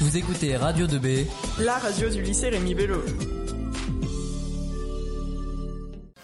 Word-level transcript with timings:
Vous 0.00 0.16
écoutez 0.16 0.56
Radio 0.56 0.86
2B, 0.86 1.26
la 1.58 1.74
radio 1.74 2.08
du 2.08 2.22
lycée 2.22 2.48
Rémi 2.48 2.74
Bello. 2.74 3.02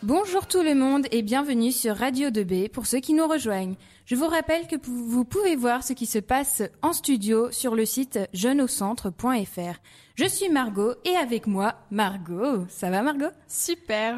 Bonjour 0.02 0.46
tout 0.46 0.62
le 0.62 0.74
monde 0.74 1.06
et 1.10 1.20
bienvenue 1.20 1.72
sur 1.72 1.94
Radio 1.94 2.30
2B 2.30 2.70
pour 2.70 2.86
ceux 2.86 3.00
qui 3.00 3.12
nous 3.12 3.28
rejoignent. 3.28 3.74
Je 4.06 4.14
vous 4.14 4.28
rappelle 4.28 4.66
que 4.66 4.76
vous 4.82 5.26
pouvez 5.26 5.56
voir 5.56 5.84
ce 5.84 5.92
qui 5.92 6.06
se 6.06 6.18
passe 6.18 6.62
en 6.80 6.94
studio 6.94 7.50
sur 7.52 7.74
le 7.74 7.84
site 7.84 8.18
jeuneaucentre.fr. 8.32 9.78
Je 10.14 10.24
suis 10.24 10.48
Margot 10.48 10.94
et 11.04 11.14
avec 11.14 11.46
moi 11.46 11.74
Margot. 11.90 12.64
Ça 12.70 12.88
va 12.88 13.02
Margot? 13.02 13.26
Super. 13.46 14.16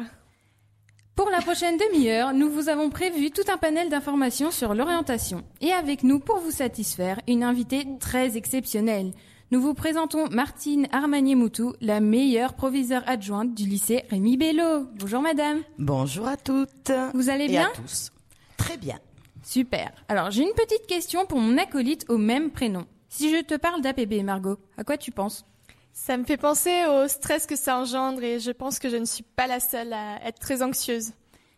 Pour 1.17 1.29
la 1.31 1.41
prochaine 1.41 1.75
demi-heure, 1.75 2.31
nous 2.31 2.49
vous 2.49 2.69
avons 2.69 2.89
prévu 2.89 3.29
tout 3.29 3.43
un 3.51 3.57
panel 3.57 3.89
d'informations 3.89 4.51
sur 4.51 4.73
l'orientation. 4.73 5.43
Et 5.59 5.73
avec 5.73 6.03
nous, 6.03 6.21
pour 6.21 6.37
vous 6.37 6.51
satisfaire, 6.51 7.19
une 7.27 7.43
invitée 7.43 7.85
très 7.99 8.37
exceptionnelle. 8.37 9.11
Nous 9.51 9.61
vous 9.61 9.73
présentons 9.73 10.29
Martine 10.29 10.87
Armanier-Moutou, 10.91 11.73
la 11.81 12.01
meilleure 12.01 12.53
proviseure 12.53 13.01
adjointe 13.07 13.55
du 13.55 13.65
lycée 13.65 14.03
Rémi 14.11 14.37
Bello. 14.37 14.85
Bonjour 14.99 15.23
madame. 15.23 15.63
Bonjour 15.79 16.27
à 16.27 16.37
toutes. 16.37 16.91
Vous 17.15 17.31
allez 17.31 17.47
bien 17.47 17.63
Et 17.63 17.65
à 17.65 17.75
tous. 17.75 18.11
Très 18.57 18.77
bien. 18.77 18.99
Super. 19.41 19.91
Alors 20.07 20.29
j'ai 20.29 20.43
une 20.43 20.53
petite 20.53 20.85
question 20.85 21.25
pour 21.25 21.39
mon 21.39 21.57
acolyte 21.57 22.05
au 22.09 22.19
même 22.19 22.51
prénom. 22.51 22.85
Si 23.09 23.35
je 23.35 23.41
te 23.41 23.55
parle 23.55 23.81
d'APB, 23.81 24.21
Margot, 24.23 24.59
à 24.77 24.83
quoi 24.83 24.97
tu 24.97 25.11
penses? 25.11 25.47
Ça 25.93 26.15
me 26.15 26.25
fait 26.25 26.37
penser 26.37 26.85
au 26.85 27.07
stress 27.07 27.47
que 27.47 27.55
ça 27.55 27.79
engendre 27.79 28.23
et 28.23 28.39
je 28.39 28.51
pense 28.51 28.77
que 28.77 28.87
je 28.89 28.97
ne 28.97 29.05
suis 29.05 29.23
pas 29.23 29.47
la 29.47 29.59
seule 29.59 29.93
à 29.93 30.23
être 30.27 30.37
très 30.37 30.61
anxieuse. 30.61 31.13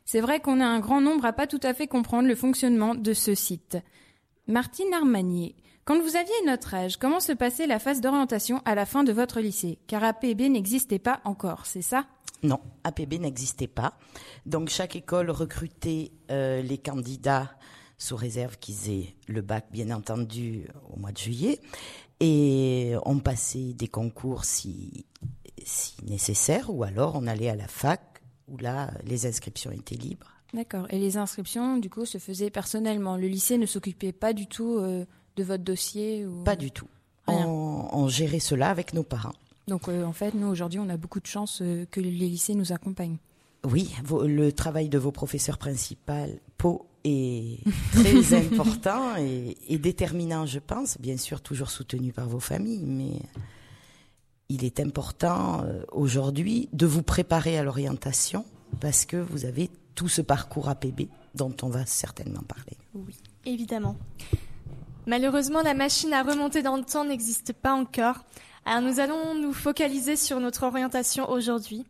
C'est 0.06 0.22
vrai 0.22 0.40
qu'on 0.40 0.62
a 0.62 0.66
un 0.66 0.80
grand 0.80 1.02
nombre 1.02 1.26
à 1.26 1.34
pas 1.34 1.46
tout 1.46 1.60
à 1.62 1.74
fait 1.74 1.88
comprendre 1.88 2.30
le 2.30 2.36
fonctionnement 2.36 2.96
de 2.96 3.12
ce 3.12 3.36
site. 3.36 3.78
Martine 4.48 4.94
Armanier, 4.94 5.56
quand 5.86 6.00
vous 6.00 6.16
aviez 6.16 6.34
notre 6.46 6.74
âge, 6.74 6.98
comment 6.98 7.20
se 7.20 7.32
passait 7.32 7.68
la 7.68 7.80
phase 7.80 8.02
d'orientation 8.02 8.62
à 8.66 8.76
la 8.76 8.86
fin 8.86 9.04
de 9.04 9.12
votre 9.12 9.40
lycée? 9.40 9.80
Car 9.88 10.04
APB 10.04 10.42
n'existait 10.42 11.00
pas 11.00 11.22
encore, 11.24 11.66
c'est 11.66 11.82
ça? 11.82 12.06
Non, 12.44 12.60
APB 12.84 13.20
n'existait 13.20 13.68
pas. 13.68 13.98
Donc 14.46 14.70
chaque 14.70 14.96
école 14.96 15.30
recrutait 15.30 16.12
euh, 16.30 16.62
les 16.62 16.78
candidats 16.78 17.52
sous 17.98 18.16
réserve 18.16 18.58
qu'ils 18.58 18.90
aient 18.90 19.16
le 19.28 19.42
bac, 19.42 19.68
bien 19.72 19.92
entendu, 19.92 20.68
au 20.92 21.00
mois 21.00 21.12
de 21.12 21.18
juillet. 21.18 21.60
Et 22.20 22.94
on 23.06 23.20
passait 23.20 23.74
des 23.74 23.88
concours 23.88 24.46
si, 24.46 25.06
si 25.64 25.96
nécessaire, 26.06 26.74
ou 26.74 26.84
alors 26.84 27.16
on 27.16 27.28
allait 27.28 27.50
à 27.50 27.56
la 27.56 27.68
fac, 27.68 28.22
où 28.48 28.58
là, 28.58 28.92
les 29.04 29.26
inscriptions 29.26 29.72
étaient 29.72 29.96
libres. 29.96 30.32
D'accord. 30.54 30.88
Et 30.90 31.00
les 31.00 31.18
inscriptions, 31.18 31.78
du 31.78 31.90
coup, 31.90 32.06
se 32.06 32.18
faisaient 32.18 32.50
personnellement. 32.50 33.18
Le 33.18 33.28
lycée 33.28 33.58
ne 33.58 33.66
s'occupait 33.66 34.12
pas 34.12 34.34
du 34.34 34.48
tout 34.48 34.78
euh, 34.80 35.06
de 35.36 35.44
votre 35.44 35.64
dossier 35.64 36.26
ou... 36.26 36.44
Pas 36.44 36.56
du 36.56 36.72
tout. 36.72 36.88
On, 37.28 37.88
on, 37.94 38.08
gérait 38.08 38.40
cela 38.40 38.70
avec 38.70 38.94
nos 38.94 39.04
parents. 39.04 39.36
Donc, 39.68 39.88
euh, 39.88 40.04
en 40.04 40.12
fait, 40.12 40.34
nous, 40.34 40.48
aujourd'hui, 40.48 40.80
on 40.80 40.90
a 40.90 40.98
beaucoup 40.98 41.20
de 41.20 41.28
chance 41.28 41.60
euh, 41.62 41.86
que 41.90 42.02
les 42.02 42.12
lycées 42.12 42.56
nous 42.56 42.74
accompagnent. 42.74 43.18
Oui, 43.64 43.94
vos, 44.04 44.26
le 44.26 44.52
travail 44.52 44.90
de 44.90 44.98
vos 44.98 45.12
professeurs 45.12 45.58
principaux 45.58 46.88
est 47.04 47.60
très 47.94 48.34
important 48.34 49.16
et, 49.18 49.56
et, 49.70 49.78
déterminant, 49.78 50.46
je 50.46 50.60
pense. 50.60 50.98
Bien 51.00 51.18
sûr, 51.18 51.42
toujours 51.42 51.70
soutenu 51.70 52.12
par 52.12 52.28
vos 52.28 52.40
familles, 52.40 52.86
mais 52.86 53.22
il 54.50 54.66
est 54.66 54.80
important 54.80 55.64
euh, 55.64 55.84
aujourd'hui 55.92 56.68
de 56.74 56.86
vous 56.86 57.04
préparer 57.04 57.58
à 57.58 57.64
l'orientation 57.64 58.44
parce 58.82 59.06
que 59.06 59.18
vous 59.18 59.46
avez 59.46 59.70
tout 59.96 60.10
ce 60.10 60.22
parcours 60.22 60.68
APB 60.68 61.04
dont 61.36 61.56
on 61.62 61.70
va 61.70 61.86
certainement 61.86 62.42
parler. 62.42 62.78
Oui, 62.94 63.16
évidemment. 63.46 63.96
Malheureusement, 65.08 65.62
la 65.62 65.74
machine 65.74 66.14
à 66.14 66.22
remonter 66.22 66.62
dans 66.62 66.78
le 66.78 66.84
temps 66.84 67.06
n'existe 67.06 67.54
pas 67.54 67.74
encore. 67.74 68.18
Alors 68.66 68.82
nous 68.82 69.00
allons 69.00 69.34
nous 69.34 69.54
focaliser 69.54 70.16
sur 70.16 70.40
notre 70.40 70.64
orientation 70.64 71.30
aujourd'hui. 71.30 71.86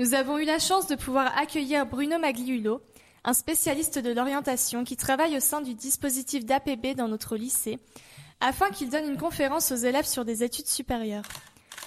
Nous 0.00 0.14
avons 0.14 0.38
eu 0.38 0.44
la 0.44 0.58
chance 0.58 0.86
de 0.86 0.96
pouvoir 0.96 1.36
accueillir 1.38 1.86
Bruno 1.86 2.18
Magliulo, 2.18 2.80
un 3.22 3.34
spécialiste 3.34 3.98
de 3.98 4.12
l'orientation 4.12 4.82
qui 4.82 4.96
travaille 4.96 5.36
au 5.36 5.40
sein 5.40 5.60
du 5.60 5.74
dispositif 5.74 6.44
d'APB 6.44 6.96
dans 6.96 7.06
notre 7.06 7.36
lycée, 7.36 7.78
afin 8.40 8.70
qu'il 8.70 8.90
donne 8.90 9.08
une 9.08 9.18
conférence 9.18 9.70
aux 9.70 9.76
élèves 9.76 10.06
sur 10.06 10.24
des 10.24 10.42
études 10.42 10.66
supérieures. 10.66 11.24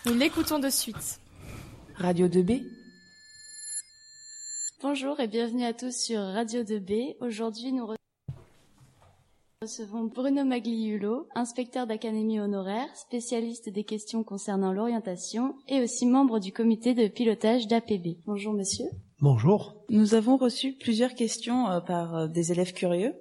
Nous 0.05 0.13
l'écoutons 0.13 0.59
de 0.59 0.69
suite. 0.69 1.19
Radio 1.95 2.27
2B 2.27 2.63
Bonjour 4.81 5.19
et 5.19 5.27
bienvenue 5.27 5.65
à 5.65 5.73
tous 5.73 5.95
sur 5.95 6.19
Radio 6.19 6.63
2B. 6.63 7.15
Aujourd'hui, 7.21 7.71
nous 7.71 7.85
recevons 9.63 10.03
Bruno 10.03 10.43
Magliulo, 10.43 11.29
inspecteur 11.35 11.87
d'académie 11.87 12.37
honoraire, 12.37 12.89
spécialiste 12.95 13.69
des 13.69 13.85
questions 13.85 14.21
concernant 14.21 14.73
l'orientation 14.73 15.55
et 15.69 15.81
aussi 15.81 16.05
membre 16.05 16.39
du 16.39 16.51
comité 16.51 16.93
de 16.93 17.07
pilotage 17.07 17.67
d'APB. 17.67 18.17
Bonjour 18.25 18.53
monsieur. 18.53 18.83
Bonjour. 19.21 19.81
Nous 19.87 20.15
avons 20.15 20.35
reçu 20.35 20.73
plusieurs 20.73 21.13
questions 21.13 21.69
euh, 21.69 21.79
par 21.79 22.13
euh, 22.13 22.27
des 22.27 22.51
élèves 22.51 22.73
curieux. 22.73 23.13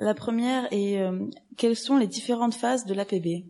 La 0.00 0.14
première 0.14 0.66
est 0.72 0.98
euh, 0.98 1.30
quelles 1.56 1.76
sont 1.76 1.96
les 1.96 2.08
différentes 2.08 2.54
phases 2.54 2.84
de 2.84 2.94
l'APB 2.94 3.46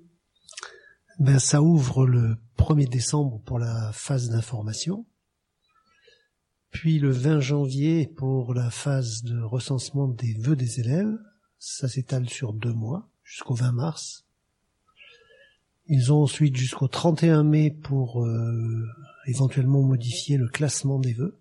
ben, 1.18 1.38
Ça 1.38 1.62
ouvre 1.62 2.04
le 2.04 2.36
1er 2.58 2.90
décembre 2.90 3.40
pour 3.46 3.58
la 3.58 3.90
phase 3.94 4.28
d'information, 4.28 5.06
puis 6.72 6.98
le 6.98 7.10
20 7.10 7.40
janvier 7.40 8.06
pour 8.06 8.52
la 8.52 8.68
phase 8.68 9.22
de 9.22 9.40
recensement 9.40 10.08
des 10.08 10.34
vœux 10.34 10.56
des 10.56 10.78
élèves. 10.78 11.16
Ça 11.64 11.86
s'étale 11.86 12.28
sur 12.28 12.52
deux 12.52 12.72
mois, 12.72 13.08
jusqu'au 13.22 13.54
20 13.54 13.70
mars. 13.70 14.24
Ils 15.86 16.12
ont 16.12 16.24
ensuite 16.24 16.56
jusqu'au 16.56 16.88
31 16.88 17.44
mai 17.44 17.70
pour 17.70 18.24
euh, 18.24 18.84
éventuellement 19.28 19.80
modifier 19.80 20.38
le 20.38 20.48
classement 20.48 20.98
des 20.98 21.12
vœux. 21.12 21.38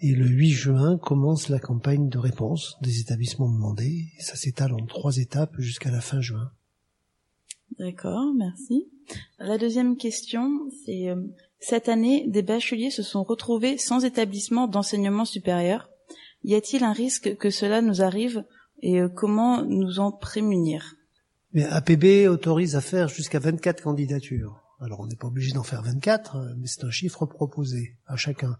Et 0.00 0.14
le 0.14 0.26
8 0.26 0.50
juin 0.50 0.98
commence 0.98 1.48
la 1.48 1.58
campagne 1.58 2.10
de 2.10 2.18
réponse 2.18 2.76
des 2.82 3.00
établissements 3.00 3.50
demandés. 3.50 4.12
Ça 4.20 4.36
s'étale 4.36 4.74
en 4.74 4.84
trois 4.84 5.16
étapes 5.16 5.58
jusqu'à 5.58 5.90
la 5.90 6.02
fin 6.02 6.20
juin. 6.20 6.52
D'accord, 7.78 8.34
merci. 8.34 8.88
La 9.38 9.56
deuxième 9.56 9.96
question, 9.96 10.68
c'est 10.84 11.08
euh, 11.08 11.22
cette 11.60 11.88
année, 11.88 12.26
des 12.28 12.42
bacheliers 12.42 12.90
se 12.90 13.02
sont 13.02 13.22
retrouvés 13.22 13.78
sans 13.78 14.04
établissement 14.04 14.68
d'enseignement 14.68 15.24
supérieur. 15.24 15.88
Y 16.44 16.54
a-t-il 16.56 16.84
un 16.84 16.92
risque 16.92 17.38
que 17.38 17.48
cela 17.48 17.80
nous 17.80 18.02
arrive 18.02 18.44
et 18.82 19.00
euh, 19.00 19.08
comment 19.08 19.62
nous 19.62 20.00
en 20.00 20.12
prémunir? 20.12 20.94
Mais 21.52 21.64
APB 21.64 22.28
autorise 22.28 22.76
à 22.76 22.80
faire 22.80 23.08
jusqu'à 23.08 23.38
24 23.38 23.82
candidatures. 23.82 24.62
Alors 24.80 25.00
on 25.00 25.06
n'est 25.06 25.16
pas 25.16 25.28
obligé 25.28 25.52
d'en 25.52 25.62
faire 25.62 25.82
24, 25.82 26.54
mais 26.58 26.66
c'est 26.66 26.84
un 26.84 26.90
chiffre 26.90 27.24
proposé 27.24 27.96
à 28.06 28.16
chacun. 28.16 28.58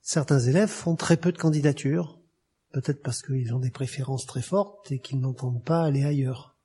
Certains 0.00 0.38
élèves 0.38 0.68
font 0.68 0.94
très 0.94 1.16
peu 1.16 1.32
de 1.32 1.38
candidatures, 1.38 2.20
peut-être 2.72 3.02
parce 3.02 3.22
qu'ils 3.22 3.54
ont 3.54 3.58
des 3.58 3.70
préférences 3.70 4.26
très 4.26 4.42
fortes 4.42 4.92
et 4.92 5.00
qu'ils 5.00 5.20
n'entendent 5.20 5.64
pas 5.64 5.82
aller 5.82 6.04
ailleurs. 6.04 6.56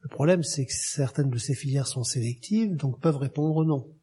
Le 0.00 0.08
problème, 0.08 0.42
c'est 0.42 0.66
que 0.66 0.72
certaines 0.72 1.30
de 1.30 1.38
ces 1.38 1.54
filières 1.54 1.86
sont 1.86 2.04
sélectives, 2.04 2.76
donc 2.76 3.00
peuvent 3.00 3.16
répondre 3.16 3.64
non. 3.64 3.94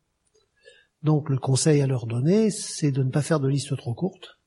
Donc 1.04 1.30
le 1.30 1.38
conseil 1.38 1.82
à 1.82 1.88
leur 1.88 2.06
donner, 2.06 2.52
c'est 2.52 2.92
de 2.92 3.04
ne 3.04 3.10
pas 3.10 3.22
faire 3.22 3.40
de 3.40 3.48
liste 3.48 3.76
trop 3.76 3.94
courte 3.94 4.41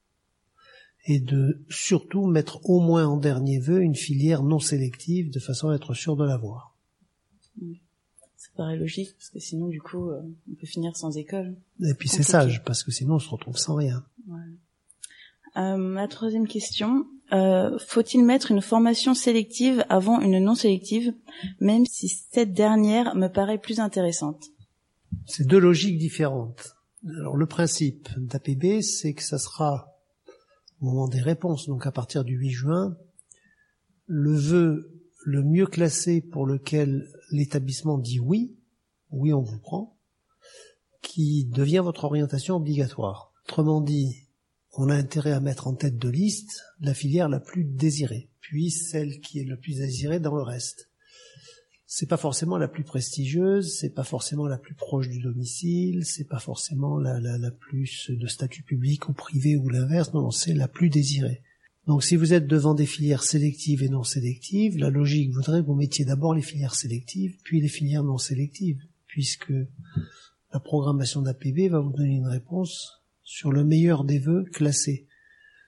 et 1.06 1.20
de 1.20 1.64
surtout 1.68 2.26
mettre 2.26 2.68
au 2.68 2.80
moins 2.80 3.06
en 3.06 3.16
dernier 3.16 3.58
vœu 3.58 3.82
une 3.82 3.94
filière 3.94 4.42
non 4.42 4.58
sélective 4.58 5.30
de 5.30 5.38
façon 5.38 5.68
à 5.68 5.74
être 5.74 5.94
sûr 5.94 6.16
de 6.16 6.24
l'avoir. 6.24 6.74
Ça 8.36 8.48
paraît 8.56 8.76
logique, 8.76 9.14
parce 9.16 9.30
que 9.30 9.38
sinon, 9.38 9.68
du 9.68 9.80
coup, 9.80 10.10
euh, 10.10 10.20
on 10.50 10.54
peut 10.54 10.66
finir 10.66 10.96
sans 10.96 11.16
école. 11.16 11.56
Et 11.80 11.94
puis 11.94 12.08
c'est 12.08 12.22
sage, 12.22 12.62
parce 12.64 12.82
que 12.82 12.90
sinon 12.90 13.16
on 13.16 13.18
se 13.18 13.28
retrouve 13.28 13.56
sans 13.56 13.74
rien. 13.74 14.04
Ouais. 14.28 14.40
Euh, 15.56 15.94
la 15.94 16.08
troisième 16.08 16.48
question, 16.48 17.06
euh, 17.32 17.78
faut-il 17.78 18.24
mettre 18.24 18.50
une 18.50 18.60
formation 18.60 19.14
sélective 19.14 19.84
avant 19.88 20.20
une 20.20 20.38
non 20.38 20.54
sélective, 20.54 21.14
même 21.60 21.86
si 21.86 22.08
cette 22.08 22.52
dernière 22.52 23.14
me 23.14 23.28
paraît 23.28 23.58
plus 23.58 23.78
intéressante? 23.78 24.46
C'est 25.26 25.46
deux 25.46 25.58
logiques 25.58 25.98
différentes. 25.98 26.74
Alors 27.08 27.36
le 27.36 27.46
principe 27.46 28.08
d'APB, 28.16 28.80
c'est 28.80 29.14
que 29.14 29.22
ça 29.22 29.38
sera 29.38 29.93
moment 30.84 31.08
des 31.08 31.20
réponses, 31.20 31.66
donc 31.66 31.86
à 31.86 31.92
partir 31.92 32.24
du 32.24 32.36
8 32.36 32.50
juin, 32.50 32.96
le 34.06 34.34
vœu 34.34 34.94
le 35.24 35.42
mieux 35.42 35.66
classé 35.66 36.20
pour 36.20 36.46
lequel 36.46 37.08
l'établissement 37.30 37.98
dit 37.98 38.20
oui, 38.20 38.54
oui 39.10 39.32
on 39.32 39.40
vous 39.40 39.58
prend, 39.58 39.98
qui 41.02 41.46
devient 41.46 41.80
votre 41.82 42.04
orientation 42.04 42.56
obligatoire. 42.56 43.32
Autrement 43.46 43.80
dit, 43.80 44.28
on 44.76 44.88
a 44.90 44.94
intérêt 44.94 45.32
à 45.32 45.40
mettre 45.40 45.66
en 45.66 45.74
tête 45.74 45.96
de 45.96 46.08
liste 46.08 46.62
la 46.80 46.94
filière 46.94 47.28
la 47.28 47.40
plus 47.40 47.64
désirée, 47.64 48.28
puis 48.40 48.70
celle 48.70 49.20
qui 49.20 49.38
est 49.38 49.44
le 49.44 49.58
plus 49.58 49.78
désirée 49.78 50.20
dans 50.20 50.34
le 50.34 50.42
reste. 50.42 50.90
C'est 51.96 52.08
pas 52.08 52.16
forcément 52.16 52.58
la 52.58 52.66
plus 52.66 52.82
prestigieuse, 52.82 53.76
c'est 53.78 53.94
pas 53.94 54.02
forcément 54.02 54.48
la 54.48 54.58
plus 54.58 54.74
proche 54.74 55.08
du 55.08 55.20
domicile, 55.20 56.04
c'est 56.04 56.24
pas 56.24 56.40
forcément 56.40 56.98
la, 56.98 57.52
plus 57.52 58.10
de 58.10 58.26
statut 58.26 58.64
public 58.64 59.08
ou 59.08 59.12
privé 59.12 59.56
ou 59.56 59.68
l'inverse, 59.68 60.12
non, 60.12 60.22
non 60.22 60.32
c'est 60.32 60.54
la 60.54 60.66
plus 60.66 60.88
désirée. 60.88 61.40
Donc 61.86 62.02
si 62.02 62.16
vous 62.16 62.32
êtes 62.32 62.48
devant 62.48 62.74
des 62.74 62.84
filières 62.84 63.22
sélectives 63.22 63.84
et 63.84 63.88
non 63.88 64.02
sélectives, 64.02 64.76
la 64.76 64.90
logique 64.90 65.30
voudrait 65.30 65.60
que 65.60 65.66
vous 65.66 65.76
mettiez 65.76 66.04
d'abord 66.04 66.34
les 66.34 66.42
filières 66.42 66.74
sélectives, 66.74 67.36
puis 67.44 67.60
les 67.60 67.68
filières 67.68 68.02
non 68.02 68.18
sélectives, 68.18 68.82
puisque 69.06 69.54
la 70.52 70.58
programmation 70.58 71.22
d'APB 71.22 71.70
va 71.70 71.78
vous 71.78 71.92
donner 71.92 72.16
une 72.16 72.26
réponse 72.26 73.04
sur 73.22 73.52
le 73.52 73.62
meilleur 73.62 74.02
des 74.02 74.18
vœux 74.18 74.42
classés. 74.52 75.06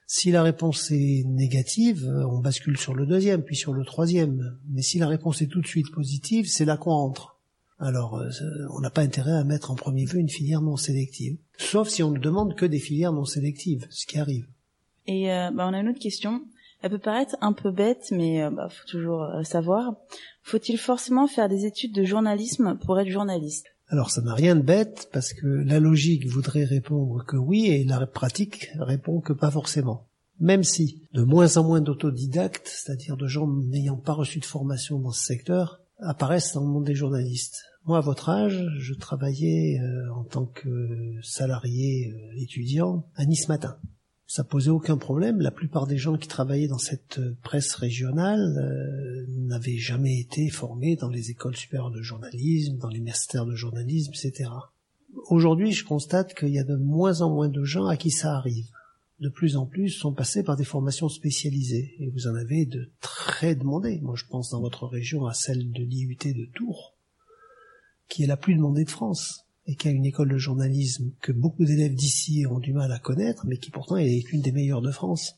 Si 0.07 0.31
la 0.31 0.41
réponse 0.41 0.89
est 0.91 1.23
négative, 1.25 2.09
on 2.29 2.39
bascule 2.39 2.77
sur 2.77 2.95
le 2.95 3.05
deuxième, 3.05 3.43
puis 3.43 3.55
sur 3.55 3.73
le 3.73 3.83
troisième. 3.83 4.57
Mais 4.69 4.81
si 4.81 4.99
la 4.99 5.07
réponse 5.07 5.41
est 5.41 5.47
tout 5.47 5.61
de 5.61 5.67
suite 5.67 5.91
positive, 5.91 6.47
c'est 6.47 6.65
là 6.65 6.77
qu'on 6.77 6.91
entre. 6.91 7.37
Alors, 7.77 8.15
euh, 8.17 8.29
on 8.71 8.79
n'a 8.79 8.89
pas 8.89 9.01
intérêt 9.01 9.33
à 9.33 9.43
mettre 9.43 9.69
en 9.69 9.75
premier 9.75 10.05
vœu 10.05 10.17
une 10.17 10.29
filière 10.29 10.61
non 10.61 10.77
sélective. 10.77 11.37
Sauf 11.57 11.89
si 11.89 12.01
on 12.01 12.09
ne 12.09 12.19
demande 12.19 12.55
que 12.55 12.65
des 12.65 12.79
filières 12.79 13.13
non 13.13 13.25
sélectives, 13.25 13.85
ce 13.91 14.07
qui 14.07 14.17
arrive. 14.17 14.47
Et 15.07 15.31
euh, 15.31 15.51
bah, 15.51 15.67
on 15.69 15.73
a 15.73 15.79
une 15.79 15.89
autre 15.89 15.99
question. 15.99 16.41
Elle 16.81 16.91
peut 16.91 16.99
paraître 16.99 17.35
un 17.41 17.53
peu 17.53 17.71
bête, 17.71 18.07
mais 18.11 18.43
euh, 18.43 18.51
bah, 18.51 18.69
faut 18.69 18.87
toujours 18.87 19.23
euh, 19.23 19.43
savoir. 19.43 19.95
Faut-il 20.43 20.77
forcément 20.77 21.27
faire 21.27 21.49
des 21.49 21.65
études 21.65 21.93
de 21.93 22.03
journalisme 22.03 22.77
pour 22.85 22.99
être 22.99 23.09
journaliste? 23.09 23.67
Alors 23.89 24.11
ça 24.11 24.21
n'a 24.21 24.33
rien 24.33 24.55
de 24.55 24.61
bête 24.61 25.09
parce 25.13 25.33
que 25.33 25.47
la 25.47 25.79
logique 25.79 26.27
voudrait 26.27 26.65
répondre 26.65 27.23
que 27.25 27.37
oui 27.37 27.67
et 27.67 27.85
la 27.85 28.05
pratique 28.05 28.69
répond 28.79 29.21
que 29.21 29.33
pas 29.33 29.51
forcément. 29.51 30.07
Même 30.39 30.63
si 30.63 31.07
de 31.13 31.23
moins 31.23 31.57
en 31.57 31.63
moins 31.63 31.81
d'autodidactes, 31.81 32.67
c'est-à-dire 32.67 33.17
de 33.17 33.27
gens 33.27 33.47
n'ayant 33.47 33.97
pas 33.97 34.13
reçu 34.13 34.39
de 34.39 34.45
formation 34.45 34.99
dans 34.99 35.11
ce 35.11 35.23
secteur, 35.23 35.79
apparaissent 35.99 36.53
dans 36.53 36.61
le 36.61 36.67
monde 36.67 36.85
des 36.85 36.95
journalistes. 36.95 37.63
Moi, 37.85 37.97
à 37.97 38.01
votre 38.01 38.29
âge, 38.29 38.65
je 38.77 38.93
travaillais 38.93 39.79
euh, 39.79 40.13
en 40.13 40.25
tant 40.25 40.45
que 40.45 40.67
salarié 41.23 42.11
euh, 42.11 42.41
étudiant 42.41 43.07
à 43.15 43.25
Nice 43.25 43.47
Matin 43.47 43.77
ça 44.27 44.43
posait 44.43 44.69
aucun 44.69 44.97
problème. 44.97 45.39
La 45.39 45.51
plupart 45.51 45.87
des 45.87 45.97
gens 45.97 46.17
qui 46.17 46.27
travaillaient 46.27 46.67
dans 46.67 46.77
cette 46.77 47.19
presse 47.43 47.73
régionale 47.75 48.57
euh, 48.57 49.25
n'avaient 49.29 49.77
jamais 49.77 50.19
été 50.19 50.49
formés 50.49 50.97
dans 50.97 51.09
les 51.09 51.31
écoles 51.31 51.55
supérieures 51.55 51.91
de 51.91 52.01
journalisme, 52.01 52.77
dans 52.77 52.89
les 52.89 52.99
ministères 52.99 53.45
de 53.45 53.55
journalisme, 53.55 54.11
etc. 54.13 54.49
Aujourd'hui, 55.29 55.71
je 55.71 55.85
constate 55.85 56.33
qu'il 56.33 56.49
y 56.49 56.59
a 56.59 56.65
de 56.65 56.75
moins 56.75 57.21
en 57.21 57.29
moins 57.29 57.47
de 57.47 57.63
gens 57.63 57.85
à 57.85 57.95
qui 57.95 58.11
ça 58.11 58.35
arrive. 58.35 58.67
De 59.21 59.29
plus 59.29 59.55
en 59.55 59.65
plus 59.65 59.89
sont 59.89 60.13
passés 60.13 60.43
par 60.43 60.57
des 60.57 60.65
formations 60.65 61.09
spécialisées. 61.09 61.95
Et 61.99 62.09
vous 62.09 62.27
en 62.27 62.35
avez 62.35 62.65
de 62.65 62.91
très 62.99 63.55
demandées. 63.55 63.99
Moi, 64.01 64.15
je 64.17 64.25
pense 64.29 64.51
dans 64.51 64.61
votre 64.61 64.85
région 64.87 65.25
à 65.25 65.33
celle 65.33 65.71
de 65.71 65.83
l'IUT 65.83 66.17
de 66.25 66.45
Tours, 66.53 66.95
qui 68.09 68.23
est 68.23 68.27
la 68.27 68.37
plus 68.37 68.55
demandée 68.55 68.83
de 68.83 68.91
France 68.91 69.46
et 69.67 69.75
qui 69.75 69.89
une 69.89 70.05
école 70.05 70.29
de 70.29 70.37
journalisme 70.37 71.11
que 71.21 71.33
beaucoup 71.33 71.65
d'élèves 71.65 71.93
d'ici 71.93 72.45
ont 72.49 72.59
du 72.59 72.73
mal 72.73 72.91
à 72.91 72.99
connaître, 72.99 73.45
mais 73.45 73.57
qui 73.57 73.69
pourtant 73.69 73.97
est 73.97 74.31
une 74.31 74.41
des 74.41 74.53
meilleures 74.53 74.81
de 74.81 74.91
France. 74.91 75.35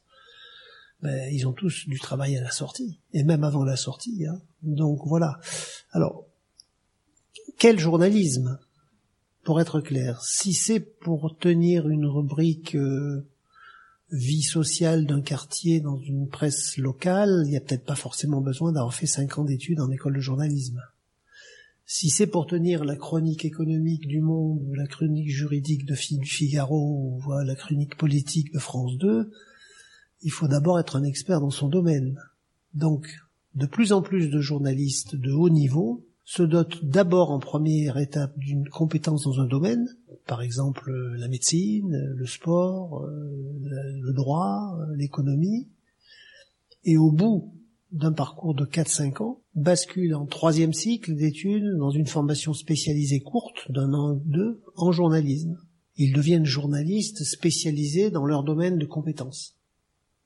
Ben, 1.02 1.34
ils 1.34 1.48
ont 1.48 1.54
tous 1.54 1.88
du 1.88 2.00
travail 2.00 2.38
à 2.38 2.42
la 2.42 2.52
sortie, 2.52 3.00
et 3.14 3.24
même 3.24 3.44
avant 3.44 3.64
la 3.64 3.76
sortie. 3.78 4.26
Hein. 4.28 4.40
Donc 4.62 5.00
voilà. 5.06 5.40
Alors, 5.92 6.26
quel 7.58 7.80
journalisme 7.80 8.60
Pour 9.44 9.60
être 9.62 9.81
clair, 9.81 10.22
si 10.24 10.54
c'est 10.54 10.80
pour 10.80 11.36
tenir 11.38 11.90
une 11.90 12.06
rubrique 12.06 12.76
euh, 12.76 13.26
vie 14.12 14.44
sociale 14.44 15.06
d'un 15.06 15.22
quartier 15.22 15.80
dans 15.80 15.98
une 15.98 16.28
presse 16.28 16.78
locale, 16.78 17.44
il 17.46 17.52
n'y 17.52 17.58
a 17.58 17.62
peut-être 17.62 17.86
pas 17.86 17.96
forcément 17.96 18.42
besoin 18.42 18.74
d'avoir 18.74 18.94
fait 18.94 19.08
cinq 19.08 19.40
ans 19.40 19.46
d'études 19.46 19.80
en 19.80 19.90
école 19.90 20.16
de 20.16 20.22
journalisme. 20.22 20.81
Si 21.91 22.12
c'est 22.12 22.27
pour 22.27 22.45
tenir 22.45 22.86
la 22.86 22.95
chronique 22.95 23.45
économique 23.45 24.06
du 24.06 24.21
Monde, 24.21 24.62
la 24.75 24.86
chronique 24.86 25.31
juridique 25.31 25.88
de 25.88 25.95
Figaro, 25.95 27.18
ou 27.18 27.31
la 27.44 27.56
chronique 27.56 27.97
politique 27.97 28.53
de 28.53 28.59
France 28.59 28.95
2, 29.00 29.31
il 30.21 30.30
faut 30.30 30.47
d'abord 30.47 30.80
être 30.80 30.97
un 30.97 31.03
expert 31.03 31.41
dans 31.41 31.50
son 31.50 31.68
domaine. 31.68 32.15
Donc, 32.75 33.09
de 33.56 33.65
plus 33.65 33.91
en 33.91 34.03
plus 34.03 34.30
de 34.30 34.39
journalistes 34.39 35.15
de 35.15 35.31
haut 35.31 35.50
niveau 35.50 36.06
se 36.25 36.44
dotent 36.44 36.86
d'abord 36.86 37.31
en 37.31 37.39
première 37.39 37.97
étape 37.97 38.38
d'une 38.38 38.69
compétence 38.69 39.24
dans 39.24 39.39
un 39.39 39.47
domaine, 39.47 39.88
par 40.27 40.44
exemple 40.44 40.92
la 41.18 41.27
médecine, 41.27 41.89
le 41.89 42.25
sport, 42.27 43.03
le 43.03 44.13
droit, 44.13 44.77
l'économie, 44.95 45.68
et 46.83 46.97
au 46.97 47.12
bout 47.12 47.51
d'un 47.92 48.13
parcours 48.13 48.53
de 48.53 48.65
4-5 48.65 49.24
ans, 49.24 49.42
basculent 49.59 50.15
en 50.15 50.25
troisième 50.25 50.73
cycle 50.73 51.15
d'études 51.15 51.77
dans 51.77 51.91
une 51.91 52.07
formation 52.07 52.53
spécialisée 52.53 53.19
courte 53.19 53.71
d'un 53.71 53.94
an 53.94 54.13
ou 54.13 54.21
deux 54.25 54.61
en 54.75 54.91
journalisme. 54.91 55.57
Ils 55.95 56.13
deviennent 56.13 56.45
journalistes 56.45 57.23
spécialisés 57.23 58.09
dans 58.09 58.25
leur 58.25 58.44
domaine 58.44 58.77
de 58.77 58.85
compétences. 58.85 59.57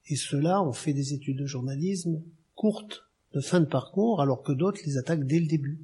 Et 0.08 0.16
ceux-là 0.16 0.62
ont 0.62 0.74
fait 0.74 0.94
des 0.94 1.14
études 1.14 1.40
de 1.40 1.46
journalisme 1.46 2.22
courtes, 2.56 3.04
de 3.34 3.42
fin 3.42 3.60
de 3.60 3.66
parcours, 3.66 4.22
alors 4.22 4.44
que 4.44 4.52
d'autres 4.52 4.82
les 4.86 4.98
attaquent 4.98 5.26
dès 5.26 5.40
le 5.40 5.48
début. 5.48 5.80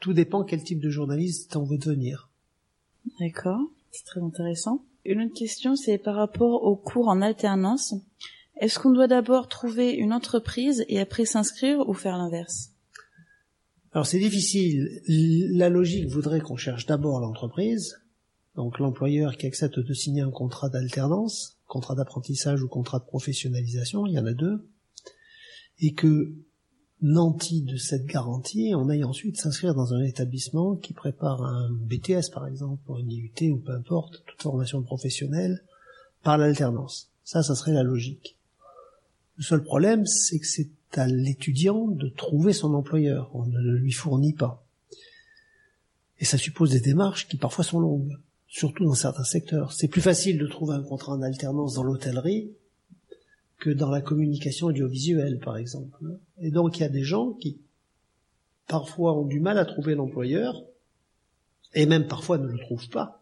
Tout 0.00 0.12
dépend 0.12 0.44
quel 0.44 0.64
type 0.64 0.80
de 0.80 0.90
journaliste 0.90 1.54
on 1.56 1.64
veut 1.64 1.78
devenir. 1.78 2.30
D'accord, 3.20 3.60
c'est 3.92 4.04
très 4.04 4.20
intéressant. 4.20 4.84
Une 5.04 5.22
autre 5.22 5.34
question, 5.34 5.76
c'est 5.76 5.98
par 5.98 6.16
rapport 6.16 6.64
aux 6.64 6.76
cours 6.76 7.08
en 7.08 7.22
alternance. 7.22 7.94
Est-ce 8.56 8.78
qu'on 8.78 8.90
doit 8.90 9.06
d'abord 9.06 9.48
trouver 9.48 9.92
une 9.92 10.12
entreprise 10.12 10.84
et 10.88 11.00
après 11.00 11.24
s'inscrire 11.24 11.88
ou 11.88 11.94
faire 11.94 12.18
l'inverse? 12.18 12.69
Alors 13.92 14.06
c'est 14.06 14.18
difficile. 14.18 15.00
La 15.08 15.68
logique 15.68 16.08
voudrait 16.08 16.40
qu'on 16.40 16.56
cherche 16.56 16.86
d'abord 16.86 17.18
l'entreprise, 17.20 17.96
donc 18.54 18.78
l'employeur 18.78 19.36
qui 19.36 19.46
accepte 19.46 19.80
de 19.80 19.94
signer 19.94 20.22
un 20.22 20.30
contrat 20.30 20.68
d'alternance, 20.68 21.58
contrat 21.66 21.94
d'apprentissage 21.94 22.62
ou 22.62 22.68
contrat 22.68 23.00
de 23.00 23.04
professionnalisation, 23.04 24.06
il 24.06 24.12
y 24.12 24.18
en 24.18 24.26
a 24.26 24.32
deux, 24.32 24.68
et 25.80 25.94
que 25.94 26.32
nanti 27.02 27.62
de 27.62 27.76
cette 27.76 28.06
garantie, 28.06 28.72
on 28.76 28.88
aille 28.90 29.04
ensuite 29.04 29.38
s'inscrire 29.38 29.74
dans 29.74 29.94
un 29.94 30.02
établissement 30.02 30.76
qui 30.76 30.92
prépare 30.92 31.42
un 31.42 31.70
BTS 31.72 32.30
par 32.32 32.46
exemple, 32.46 32.82
pour 32.84 32.98
une 32.98 33.10
IUT 33.10 33.52
ou 33.52 33.58
peu 33.58 33.72
importe, 33.72 34.22
toute 34.26 34.42
formation 34.42 34.82
professionnelle, 34.82 35.64
par 36.22 36.38
l'alternance. 36.38 37.10
Ça, 37.24 37.42
ça 37.42 37.54
serait 37.54 37.72
la 37.72 37.82
logique. 37.82 38.36
Le 39.36 39.42
seul 39.42 39.62
problème, 39.62 40.04
c'est 40.06 40.38
que 40.38 40.46
c'est 40.46 40.68
à 40.94 41.06
l'étudiant 41.06 41.86
de 41.86 42.08
trouver 42.08 42.52
son 42.52 42.74
employeur. 42.74 43.30
On 43.34 43.46
ne 43.46 43.58
le 43.58 43.78
lui 43.78 43.92
fournit 43.92 44.34
pas. 44.34 44.64
Et 46.18 46.24
ça 46.24 46.38
suppose 46.38 46.70
des 46.70 46.80
démarches 46.80 47.28
qui 47.28 47.36
parfois 47.36 47.64
sont 47.64 47.80
longues, 47.80 48.18
surtout 48.46 48.84
dans 48.84 48.94
certains 48.94 49.24
secteurs. 49.24 49.72
C'est 49.72 49.88
plus 49.88 50.02
facile 50.02 50.38
de 50.38 50.46
trouver 50.46 50.74
un 50.74 50.82
contrat 50.82 51.14
en 51.14 51.22
alternance 51.22 51.74
dans 51.74 51.82
l'hôtellerie 51.82 52.52
que 53.58 53.70
dans 53.70 53.90
la 53.90 54.00
communication 54.00 54.68
audiovisuelle, 54.68 55.38
par 55.38 55.56
exemple. 55.56 56.18
Et 56.38 56.50
donc 56.50 56.78
il 56.78 56.80
y 56.80 56.84
a 56.84 56.90
des 56.90 57.04
gens 57.04 57.32
qui 57.32 57.60
parfois 58.66 59.18
ont 59.18 59.26
du 59.26 59.40
mal 59.40 59.58
à 59.58 59.64
trouver 59.64 59.94
l'employeur, 59.94 60.62
et 61.74 61.86
même 61.86 62.06
parfois 62.06 62.38
ne 62.38 62.46
le 62.46 62.58
trouvent 62.58 62.88
pas. 62.88 63.19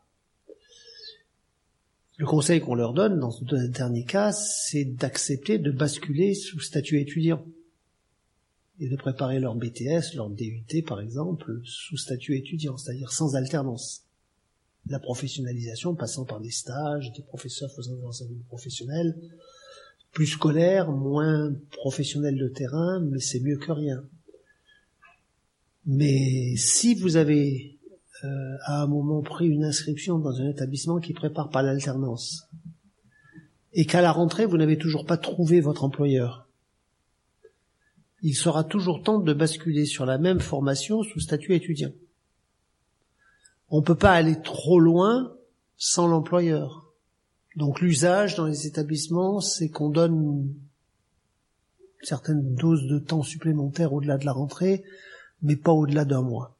Le 2.18 2.26
conseil 2.26 2.60
qu'on 2.60 2.74
leur 2.74 2.94
donne 2.94 3.20
dans 3.20 3.30
ce 3.30 3.44
dernier 3.68 4.04
cas, 4.04 4.32
c'est 4.32 4.84
d'accepter 4.84 5.58
de 5.58 5.70
basculer 5.70 6.34
sous 6.34 6.58
statut 6.58 7.00
étudiant 7.00 7.46
et 8.80 8.88
de 8.88 8.96
préparer 8.96 9.38
leur 9.38 9.54
BTS, 9.54 10.16
leur 10.16 10.28
DUT 10.28 10.82
par 10.84 11.00
exemple, 11.00 11.60
sous 11.64 11.96
statut 11.96 12.36
étudiant, 12.36 12.76
c'est-à-dire 12.76 13.12
sans 13.12 13.36
alternance. 13.36 14.02
La 14.88 14.98
professionnalisation 14.98 15.94
passant 15.94 16.24
par 16.24 16.40
des 16.40 16.50
stages, 16.50 17.12
des 17.12 17.22
professeurs 17.22 17.70
faisant 17.72 17.94
des 17.94 18.04
enseignements 18.04 18.44
professionnels, 18.48 19.16
plus 20.10 20.26
scolaires, 20.26 20.90
moins 20.90 21.54
professionnels 21.70 22.36
de 22.36 22.48
terrain, 22.48 22.98
mais 22.98 23.20
c'est 23.20 23.40
mieux 23.40 23.58
que 23.58 23.70
rien. 23.70 24.04
Mais 25.86 26.56
si 26.56 26.96
vous 26.96 27.16
avez 27.16 27.77
euh, 28.24 28.56
à 28.64 28.82
un 28.82 28.86
moment 28.86 29.22
pris 29.22 29.46
une 29.46 29.64
inscription 29.64 30.18
dans 30.18 30.40
un 30.40 30.48
établissement 30.48 30.98
qui 30.98 31.12
prépare 31.12 31.50
pas 31.50 31.62
l'alternance, 31.62 32.48
et 33.72 33.86
qu'à 33.86 34.00
la 34.00 34.12
rentrée, 34.12 34.46
vous 34.46 34.56
n'avez 34.56 34.78
toujours 34.78 35.06
pas 35.06 35.16
trouvé 35.16 35.60
votre 35.60 35.84
employeur, 35.84 36.48
il 38.22 38.34
sera 38.34 38.64
toujours 38.64 39.02
temps 39.02 39.20
de 39.20 39.32
basculer 39.32 39.84
sur 39.84 40.04
la 40.04 40.18
même 40.18 40.40
formation 40.40 41.02
sous 41.02 41.20
statut 41.20 41.54
étudiant. 41.54 41.92
On 43.70 43.78
ne 43.80 43.84
peut 43.84 43.94
pas 43.94 44.12
aller 44.12 44.40
trop 44.40 44.80
loin 44.80 45.34
sans 45.76 46.08
l'employeur. 46.08 46.92
Donc 47.56 47.80
l'usage 47.80 48.34
dans 48.34 48.46
les 48.46 48.66
établissements, 48.66 49.40
c'est 49.40 49.68
qu'on 49.68 49.90
donne 49.90 50.14
une 50.14 50.54
certaine 52.02 52.54
dose 52.54 52.86
de 52.86 52.98
temps 52.98 53.22
supplémentaire 53.22 53.92
au-delà 53.92 54.18
de 54.18 54.24
la 54.24 54.32
rentrée, 54.32 54.84
mais 55.42 55.56
pas 55.56 55.72
au-delà 55.72 56.04
d'un 56.04 56.22
mois. 56.22 56.57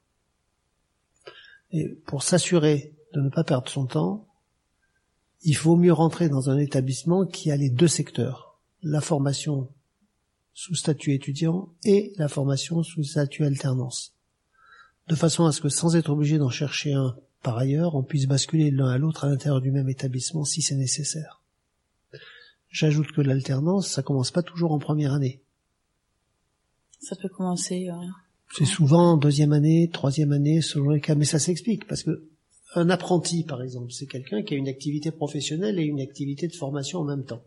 Et 1.71 1.87
pour 2.05 2.23
s'assurer 2.23 2.95
de 3.13 3.21
ne 3.21 3.29
pas 3.29 3.43
perdre 3.43 3.69
son 3.69 3.85
temps, 3.85 4.27
il 5.43 5.55
faut 5.55 5.75
mieux 5.75 5.93
rentrer 5.93 6.29
dans 6.29 6.49
un 6.49 6.57
établissement 6.57 7.25
qui 7.25 7.51
a 7.51 7.55
les 7.55 7.69
deux 7.69 7.87
secteurs, 7.87 8.59
la 8.81 9.01
formation 9.01 9.69
sous 10.53 10.75
statut 10.75 11.13
étudiant 11.13 11.69
et 11.83 12.13
la 12.17 12.27
formation 12.27 12.83
sous 12.83 13.03
statut 13.03 13.45
alternance, 13.45 14.13
de 15.07 15.15
façon 15.15 15.45
à 15.45 15.51
ce 15.51 15.61
que 15.61 15.69
sans 15.69 15.95
être 15.95 16.09
obligé 16.09 16.37
d'en 16.37 16.49
chercher 16.49 16.93
un 16.93 17.15
par 17.41 17.57
ailleurs, 17.57 17.95
on 17.95 18.03
puisse 18.03 18.25
basculer 18.27 18.69
l'un 18.69 18.89
à 18.89 18.97
l'autre 18.97 19.23
à 19.23 19.29
l'intérieur 19.29 19.61
du 19.61 19.71
même 19.71 19.87
établissement 19.87 20.43
si 20.43 20.61
c'est 20.61 20.75
nécessaire. 20.75 21.41
J'ajoute 22.69 23.11
que 23.13 23.21
l'alternance, 23.21 23.87
ça 23.87 24.03
commence 24.03 24.31
pas 24.31 24.43
toujours 24.43 24.73
en 24.73 24.79
première 24.79 25.13
année. 25.13 25.41
Ça 26.99 27.15
peut 27.15 27.29
commencer. 27.29 27.89
C'est 28.51 28.65
souvent 28.65 29.15
deuxième 29.15 29.53
année, 29.53 29.89
troisième 29.91 30.31
année, 30.31 30.61
selon 30.61 30.89
les 30.89 31.01
cas, 31.01 31.15
mais 31.15 31.25
ça 31.25 31.39
s'explique 31.39 31.87
parce 31.87 32.03
que 32.03 32.23
un 32.75 32.89
apprenti, 32.89 33.43
par 33.43 33.61
exemple, 33.61 33.91
c'est 33.91 34.05
quelqu'un 34.05 34.43
qui 34.43 34.53
a 34.53 34.57
une 34.57 34.67
activité 34.67 35.11
professionnelle 35.11 35.79
et 35.79 35.83
une 35.83 36.01
activité 36.01 36.47
de 36.47 36.55
formation 36.55 36.99
en 36.99 37.03
même 37.03 37.23
temps. 37.23 37.43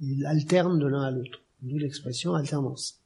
Il 0.00 0.24
alterne 0.26 0.78
de 0.78 0.86
l'un 0.86 1.02
à 1.02 1.10
l'autre, 1.10 1.42
d'où 1.62 1.78
l'expression 1.78 2.34
alternance. 2.34 3.00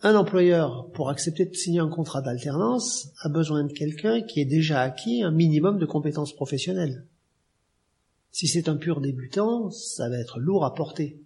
Un 0.00 0.14
employeur, 0.14 0.88
pour 0.92 1.10
accepter 1.10 1.44
de 1.44 1.54
signer 1.54 1.80
un 1.80 1.88
contrat 1.88 2.22
d'alternance, 2.22 3.10
a 3.20 3.28
besoin 3.28 3.64
de 3.64 3.72
quelqu'un 3.72 4.22
qui 4.22 4.40
ait 4.40 4.46
déjà 4.46 4.80
acquis 4.80 5.22
un 5.22 5.32
minimum 5.32 5.78
de 5.78 5.86
compétences 5.86 6.34
professionnelles. 6.34 7.04
Si 8.30 8.46
c'est 8.46 8.68
un 8.68 8.76
pur 8.76 9.00
débutant, 9.00 9.70
ça 9.70 10.08
va 10.08 10.18
être 10.18 10.38
lourd 10.38 10.64
à 10.64 10.74
porter. 10.74 11.20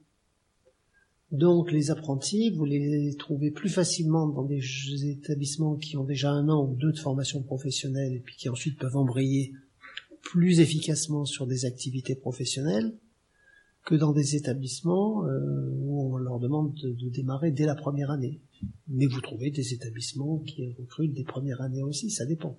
Donc 1.32 1.72
les 1.72 1.90
apprentis, 1.90 2.50
vous 2.50 2.66
les 2.66 3.16
trouvez 3.18 3.50
plus 3.50 3.70
facilement 3.70 4.28
dans 4.28 4.44
des 4.44 4.60
établissements 5.04 5.76
qui 5.76 5.96
ont 5.96 6.04
déjà 6.04 6.30
un 6.30 6.50
an 6.50 6.68
ou 6.68 6.76
deux 6.76 6.92
de 6.92 6.98
formation 6.98 7.42
professionnelle 7.42 8.12
et 8.12 8.20
puis 8.20 8.36
qui 8.36 8.50
ensuite 8.50 8.78
peuvent 8.78 8.98
embrayer 8.98 9.54
plus 10.20 10.60
efficacement 10.60 11.24
sur 11.24 11.46
des 11.46 11.64
activités 11.64 12.14
professionnelles 12.14 12.94
que 13.86 13.94
dans 13.94 14.12
des 14.12 14.36
établissements 14.36 15.26
euh, 15.26 15.70
où 15.80 16.14
on 16.14 16.16
leur 16.18 16.38
demande 16.38 16.74
de, 16.74 16.92
de, 16.92 17.08
démarrer 17.08 17.50
dès 17.50 17.64
la 17.66 17.74
première 17.74 18.10
année. 18.10 18.40
Mais 18.86 19.06
vous 19.06 19.20
trouvez 19.22 19.50
des 19.50 19.72
établissements 19.72 20.38
qui 20.38 20.72
recrutent 20.78 21.14
des 21.14 21.24
premières 21.24 21.62
années 21.62 21.82
aussi, 21.82 22.10
ça 22.10 22.26
dépend. 22.26 22.56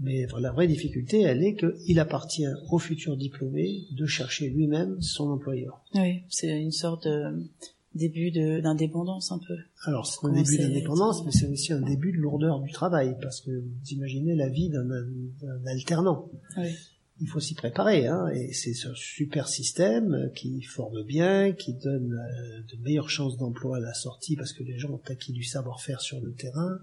Mais 0.00 0.26
la 0.38 0.50
vraie 0.50 0.66
difficulté, 0.66 1.20
elle 1.20 1.44
est 1.44 1.54
qu'il 1.56 2.00
appartient 2.00 2.46
au 2.70 2.78
futur 2.78 3.16
diplômé 3.16 3.84
de 3.92 4.06
chercher 4.06 4.48
lui-même 4.48 5.00
son 5.00 5.30
employeur. 5.30 5.84
Oui, 5.94 6.22
c'est 6.30 6.60
une 6.60 6.72
sorte 6.72 7.06
de 7.06 7.46
début 7.94 8.30
d'indépendance 8.30 9.32
un 9.32 9.38
peu. 9.38 9.56
Alors 9.84 10.06
c'est 10.06 10.24
un 10.26 10.32
début 10.32 10.58
d'indépendance, 10.58 11.24
mais 11.24 11.32
c'est 11.32 11.48
aussi 11.48 11.72
un 11.72 11.80
début 11.80 12.12
de 12.12 12.18
lourdeur 12.18 12.60
du 12.60 12.72
travail, 12.72 13.16
parce 13.20 13.40
que 13.40 13.50
vous 13.50 13.88
imaginez 13.90 14.34
la 14.34 14.48
vie 14.48 14.70
d'un 14.70 15.66
alternant. 15.66 16.30
Oui. 16.56 16.70
Il 17.22 17.28
faut 17.28 17.40
s'y 17.40 17.52
préparer, 17.54 18.06
hein, 18.06 18.28
et 18.28 18.54
c'est 18.54 18.72
ce 18.72 18.94
super 18.94 19.46
système 19.46 20.30
qui 20.34 20.62
forme 20.62 21.02
bien, 21.02 21.52
qui 21.52 21.74
donne 21.74 22.14
euh, 22.14 22.62
de 22.62 22.82
meilleures 22.82 23.10
chances 23.10 23.36
d'emploi 23.36 23.76
à 23.76 23.80
la 23.80 23.92
sortie, 23.92 24.36
parce 24.36 24.54
que 24.54 24.62
les 24.62 24.78
gens 24.78 24.88
ont 24.88 25.02
acquis 25.06 25.32
du 25.32 25.42
savoir-faire 25.42 26.00
sur 26.00 26.18
le 26.22 26.32
terrain 26.32 26.78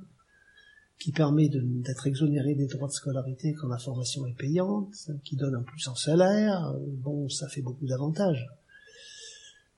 qui 0.99 1.11
permet 1.11 1.49
d'être 1.49 2.07
exonéré 2.07 2.55
des 2.55 2.67
droits 2.67 2.87
de 2.87 2.93
scolarité 2.93 3.53
quand 3.53 3.67
la 3.67 3.77
formation 3.77 4.25
est 4.25 4.33
payante, 4.33 4.93
qui 5.23 5.35
donne 5.35 5.55
un 5.55 5.61
plus 5.61 5.87
en 5.87 5.95
salaire, 5.95 6.73
bon, 7.03 7.29
ça 7.29 7.47
fait 7.47 7.61
beaucoup 7.61 7.85
d'avantages. 7.85 8.47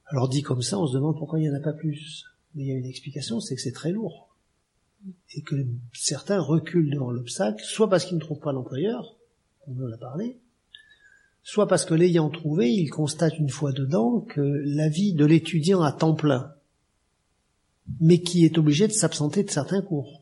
Alors 0.06 0.30
dit 0.30 0.42
comme 0.42 0.62
ça, 0.62 0.80
on 0.80 0.88
se 0.88 0.94
demande 0.94 1.18
pourquoi 1.18 1.40
il 1.40 1.44
n'y 1.44 1.50
en 1.50 1.58
a 1.58 1.60
pas 1.60 1.74
plus. 1.74 2.26
Mais 2.56 2.64
il 2.64 2.68
y 2.68 2.72
a 2.72 2.78
une 2.78 2.86
explication, 2.86 3.40
c'est 3.40 3.56
que 3.56 3.62
c'est 3.62 3.74
très 3.74 3.92
lourd. 3.92 4.30
Et 5.34 5.42
que 5.42 5.56
certains 5.94 6.40
reculent 6.40 6.90
devant 6.90 7.12
l'obstacle, 7.12 7.64
soit 7.64 7.90
parce 7.90 8.06
qu'ils 8.06 8.18
ne 8.18 8.22
trouvent 8.22 8.40
pas 8.40 8.52
l'employeur, 8.52 9.16
on 9.68 9.84
en 9.84 9.92
a 9.92 9.98
parlé, 9.98 10.40
soit 11.44 11.68
parce 11.68 11.86
que 11.86 11.94
l'ayant 11.94 12.30
trouvé, 12.30 12.72
ils 12.72 12.90
constatent 12.90 13.38
une 13.38 13.50
fois 13.50 13.72
dedans 13.72 14.22
que 14.22 14.42
la 14.42 14.90
vie 14.90 15.14
de 15.14 15.26
l'étudiant 15.26 15.82
à 15.82 15.92
temps 15.92 16.16
plein, 16.16 16.54
mais 18.00 18.22
qui 18.22 18.46
est 18.46 18.58
obligé 18.58 18.88
de 18.88 18.94
s'absenter 18.94 19.44
de 19.44 19.52
certains 19.52 19.82
cours 19.82 20.19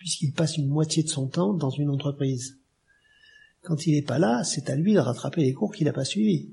puisqu'il 0.00 0.32
passe 0.32 0.56
une 0.56 0.66
moitié 0.66 1.02
de 1.04 1.08
son 1.08 1.28
temps 1.28 1.52
dans 1.52 1.70
une 1.70 1.90
entreprise. 1.90 2.58
Quand 3.62 3.86
il 3.86 3.94
n'est 3.94 4.02
pas 4.02 4.18
là, 4.18 4.42
c'est 4.42 4.70
à 4.70 4.74
lui 4.74 4.94
de 4.94 4.98
rattraper 4.98 5.42
les 5.42 5.52
cours 5.52 5.72
qu'il 5.72 5.86
n'a 5.86 5.92
pas 5.92 6.06
suivis. 6.06 6.48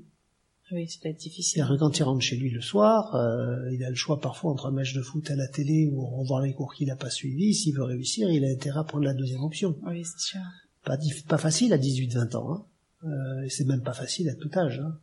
Oui, 0.70 0.86
c'est 0.86 1.00
pas 1.00 1.12
difficile. 1.18 1.64
quand 1.78 1.98
il 1.98 2.02
rentre 2.02 2.20
chez 2.20 2.36
lui 2.36 2.50
le 2.50 2.60
soir, 2.60 3.14
euh, 3.14 3.72
il 3.72 3.82
a 3.82 3.88
le 3.88 3.96
choix 3.96 4.20
parfois 4.20 4.52
entre 4.52 4.66
un 4.66 4.70
match 4.70 4.92
de 4.92 5.00
foot 5.00 5.30
à 5.30 5.34
la 5.34 5.48
télé 5.48 5.88
ou 5.90 6.04
revoir 6.04 6.42
les 6.42 6.52
cours 6.52 6.74
qu'il 6.74 6.88
n'a 6.88 6.96
pas 6.96 7.08
suivis. 7.08 7.54
S'il 7.54 7.74
veut 7.74 7.84
réussir, 7.84 8.30
il 8.30 8.44
a 8.44 8.48
intérêt 8.48 8.80
à 8.80 8.84
prendre 8.84 9.04
la 9.04 9.14
deuxième 9.14 9.42
option. 9.42 9.74
Oui, 9.86 10.04
c'est 10.04 10.20
sûr. 10.20 10.40
Pas, 10.84 10.98
pas 11.26 11.38
facile 11.38 11.72
à 11.72 11.78
18-20 11.78 12.36
ans. 12.36 12.52
Hein. 12.52 12.66
Euh, 13.04 13.48
c'est 13.48 13.66
même 13.66 13.82
pas 13.82 13.94
facile 13.94 14.28
à 14.28 14.34
tout 14.34 14.50
âge. 14.58 14.78
Hein. 14.78 14.98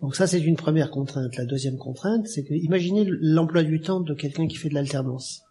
Donc 0.00 0.16
ça, 0.16 0.26
c'est 0.26 0.40
une 0.40 0.56
première 0.56 0.90
contrainte. 0.90 1.36
La 1.36 1.46
deuxième 1.46 1.76
contrainte, 1.76 2.26
c'est 2.26 2.42
que 2.42 2.54
imaginez 2.54 3.04
l'emploi 3.06 3.62
du 3.62 3.80
temps 3.80 4.00
de 4.00 4.14
quelqu'un 4.14 4.48
qui 4.48 4.56
fait 4.56 4.68
de 4.68 4.74
l'alternance 4.74 5.42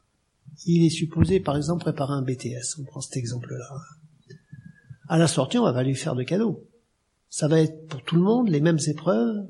il 0.66 0.86
est 0.86 0.90
supposé, 0.90 1.40
par 1.40 1.58
exemple, 1.58 1.82
préparer 1.82 2.14
un 2.14 2.22
BTS. 2.22 2.80
On 2.80 2.84
prend 2.84 3.02
cet 3.02 3.18
exemple-là. 3.18 3.66
À 5.08 5.18
la 5.18 5.28
sortie, 5.28 5.58
on 5.58 5.72
va 5.72 5.84
lui 5.84 5.96
faire 5.96 6.16
de 6.16 6.24
cadeaux. 6.24 6.68
Ça 7.30 7.48
va 7.48 7.62
être 7.62 7.88
pour 7.88 8.04
tout 8.04 8.16
le 8.16 8.22
monde 8.22 8.50
les 8.50 8.62
mêmes 8.62 8.80
épreuves. 8.88 9.48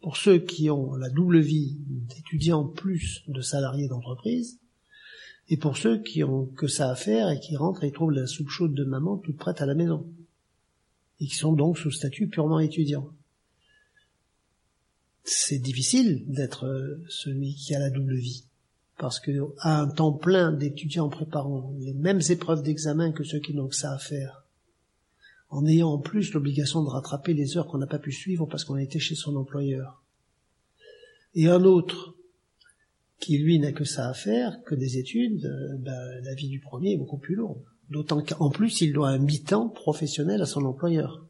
Pour 0.00 0.16
ceux 0.16 0.38
qui 0.38 0.70
ont 0.70 0.94
la 0.96 1.10
double 1.10 1.40
vie 1.40 1.76
d'étudiants 1.88 2.64
plus 2.64 3.22
de 3.28 3.40
salariés 3.40 3.86
d'entreprise, 3.86 4.58
et 5.48 5.56
pour 5.56 5.76
ceux 5.76 6.02
qui 6.02 6.24
ont 6.24 6.46
que 6.46 6.66
ça 6.66 6.90
à 6.90 6.96
faire 6.96 7.30
et 7.30 7.38
qui 7.38 7.56
rentrent 7.56 7.84
et 7.84 7.92
trouvent 7.92 8.10
la 8.10 8.26
soupe 8.26 8.48
chaude 8.48 8.74
de 8.74 8.84
maman 8.84 9.16
toute 9.18 9.36
prête 9.36 9.60
à 9.60 9.66
la 9.66 9.74
maison, 9.74 10.06
et 11.20 11.26
qui 11.26 11.36
sont 11.36 11.52
donc 11.52 11.78
sous 11.78 11.92
statut 11.92 12.26
purement 12.26 12.58
étudiant. 12.58 13.10
C'est 15.22 15.60
difficile 15.60 16.24
d'être 16.26 16.98
celui 17.08 17.54
qui 17.54 17.74
a 17.76 17.78
la 17.78 17.90
double 17.90 18.16
vie 18.16 18.44
parce 18.98 19.20
que 19.20 19.32
à 19.58 19.80
un 19.80 19.88
temps 19.88 20.12
plein 20.12 20.52
d'étudiants 20.52 21.08
préparant 21.08 21.74
les 21.80 21.94
mêmes 21.94 22.20
épreuves 22.28 22.62
d'examen 22.62 23.12
que 23.12 23.24
ceux 23.24 23.40
qui 23.40 23.54
n'ont 23.54 23.68
que 23.68 23.76
ça 23.76 23.92
à 23.92 23.98
faire, 23.98 24.44
en 25.50 25.66
ayant 25.66 25.90
en 25.90 25.98
plus 25.98 26.32
l'obligation 26.32 26.82
de 26.82 26.88
rattraper 26.88 27.34
les 27.34 27.56
heures 27.56 27.66
qu'on 27.66 27.78
n'a 27.78 27.86
pas 27.86 27.98
pu 27.98 28.12
suivre 28.12 28.46
parce 28.46 28.64
qu'on 28.64 28.74
a 28.74 28.82
été 28.82 28.98
chez 28.98 29.14
son 29.14 29.36
employeur, 29.36 30.02
et 31.34 31.48
un 31.48 31.64
autre 31.64 32.14
qui 33.18 33.38
lui 33.38 33.58
n'a 33.60 33.72
que 33.72 33.84
ça 33.84 34.08
à 34.08 34.14
faire, 34.14 34.62
que 34.64 34.74
des 34.74 34.98
études, 34.98 35.46
euh, 35.46 35.76
ben, 35.78 36.20
la 36.24 36.34
vie 36.34 36.48
du 36.48 36.58
premier 36.58 36.94
est 36.94 36.96
beaucoup 36.96 37.18
plus 37.18 37.36
lourde. 37.36 37.62
D'autant 37.88 38.22
qu'en 38.22 38.50
plus 38.50 38.80
il 38.80 38.92
doit 38.92 39.10
un 39.10 39.18
mi-temps 39.18 39.68
professionnel 39.68 40.42
à 40.42 40.46
son 40.46 40.64
employeur. 40.64 41.24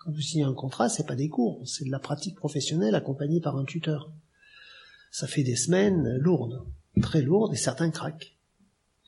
Quand 0.00 0.10
vous 0.10 0.20
signez 0.20 0.44
un 0.44 0.54
contrat, 0.54 0.88
c'est 0.88 1.06
pas 1.06 1.14
des 1.14 1.28
cours, 1.28 1.62
c'est 1.64 1.84
de 1.84 1.90
la 1.90 1.98
pratique 1.98 2.34
professionnelle 2.34 2.94
accompagnée 2.94 3.40
par 3.40 3.56
un 3.56 3.64
tuteur. 3.64 4.10
Ça 5.18 5.26
fait 5.26 5.44
des 5.44 5.56
semaines 5.56 6.18
lourdes 6.18 6.66
très 7.00 7.22
lourde 7.22 7.54
et 7.54 7.56
certains 7.56 7.90
craquent. 7.90 8.36